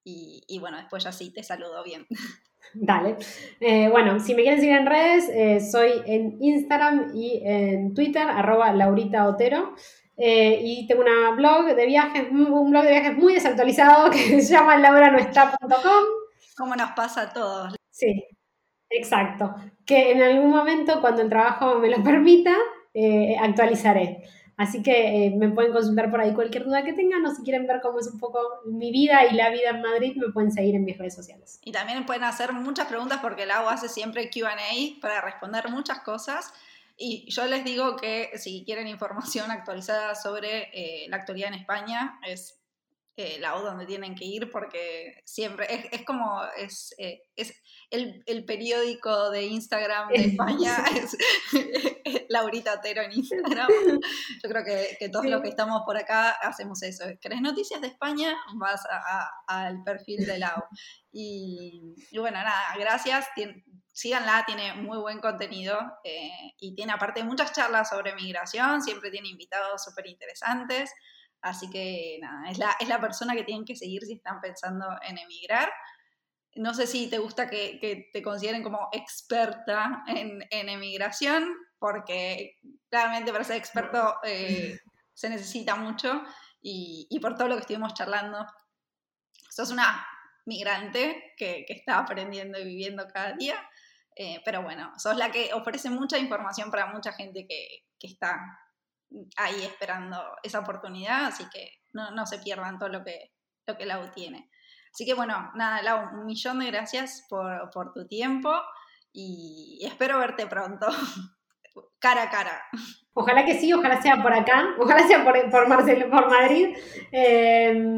[0.03, 2.07] Y, bueno, después ya sí te saludo bien.
[2.73, 3.17] Dale.
[3.59, 8.27] Eh, bueno, si me quieren seguir en redes, eh, soy en Instagram y en Twitter,
[8.27, 9.75] arroba Laurita Otero.
[10.17, 14.77] y tengo una blog de viajes, un blog de viajes muy desactualizado que se llama
[14.77, 16.21] lauranoestá.com
[16.57, 17.75] ¿Cómo nos pasa a todos?
[17.89, 18.27] Sí.
[18.91, 19.55] Exacto.
[19.85, 22.53] Que en algún momento, cuando el trabajo me lo permita,
[22.93, 24.23] eh, actualizaré.
[24.61, 27.65] Así que eh, me pueden consultar por ahí cualquier duda que tengan o si quieren
[27.65, 30.75] ver cómo es un poco mi vida y la vida en Madrid, me pueden seguir
[30.75, 31.59] en mis redes sociales.
[31.65, 34.51] Y también pueden hacer muchas preguntas porque el agua hace siempre QA
[35.01, 36.53] para responder muchas cosas.
[36.95, 42.19] Y yo les digo que si quieren información actualizada sobre eh, la actualidad en España,
[42.27, 42.60] es
[43.21, 47.53] eh, la U donde tienen que ir porque siempre es, es como es, eh, es
[47.89, 51.15] el, el, periódico de Instagram de España, es,
[52.29, 53.67] Laurita Otero en Instagram.
[54.43, 57.05] Yo creo que, que todos los que estamos por acá hacemos eso.
[57.21, 58.35] ¿Querés noticias de España?
[58.55, 58.83] Vas
[59.47, 60.75] al perfil de la U.
[61.11, 63.27] Y, y, bueno, nada, gracias.
[63.91, 69.29] síganla, tiene muy buen contenido eh, y tiene aparte muchas charlas sobre migración, siempre tiene
[69.29, 70.91] invitados súper interesantes.
[71.41, 74.85] Así que nada, es la, es la persona que tienen que seguir si están pensando
[75.07, 75.71] en emigrar.
[76.55, 82.59] No sé si te gusta que, que te consideren como experta en, en, emigración, porque
[82.89, 84.77] claramente para ser experto eh,
[85.13, 86.23] se necesita mucho
[86.61, 88.45] y, y, por todo lo que estuvimos charlando,
[89.49, 90.05] sos una
[90.45, 93.55] migrante que, que está aprendiendo y viviendo cada día,
[94.15, 98.59] eh, pero bueno, sos la que ofrece mucha información para mucha gente que, que está
[99.37, 103.31] ahí esperando esa oportunidad, así que no, no se pierdan todo lo que,
[103.67, 104.49] lo que Lau tiene.
[104.93, 108.51] Así que bueno, nada, Lau, un millón de gracias por, por tu tiempo
[109.13, 110.87] y espero verte pronto,
[111.99, 112.63] cara a cara.
[113.13, 116.75] Ojalá que sí, ojalá sea por acá, ojalá sea por, por, Marcelo, por Madrid.
[117.11, 117.97] Eh,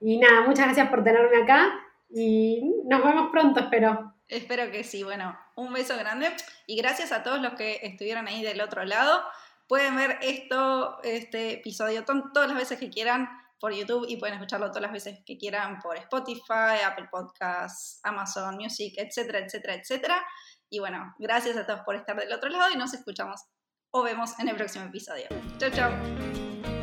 [0.00, 1.72] y nada, muchas gracias por tenerme acá
[2.08, 4.14] y nos vemos pronto, espero.
[4.28, 5.02] Espero que sí.
[5.02, 6.30] Bueno, un beso grande
[6.66, 9.22] y gracias a todos los que estuvieron ahí del otro lado.
[9.66, 14.68] Pueden ver esto, este episodio todas las veces que quieran por YouTube y pueden escucharlo
[14.68, 20.26] todas las veces que quieran por Spotify, Apple Podcasts, Amazon Music, etcétera, etcétera, etcétera.
[20.70, 23.40] Y bueno, gracias a todos por estar del otro lado y nos escuchamos
[23.90, 25.26] o vemos en el próximo episodio.
[25.58, 26.75] Chau, chau.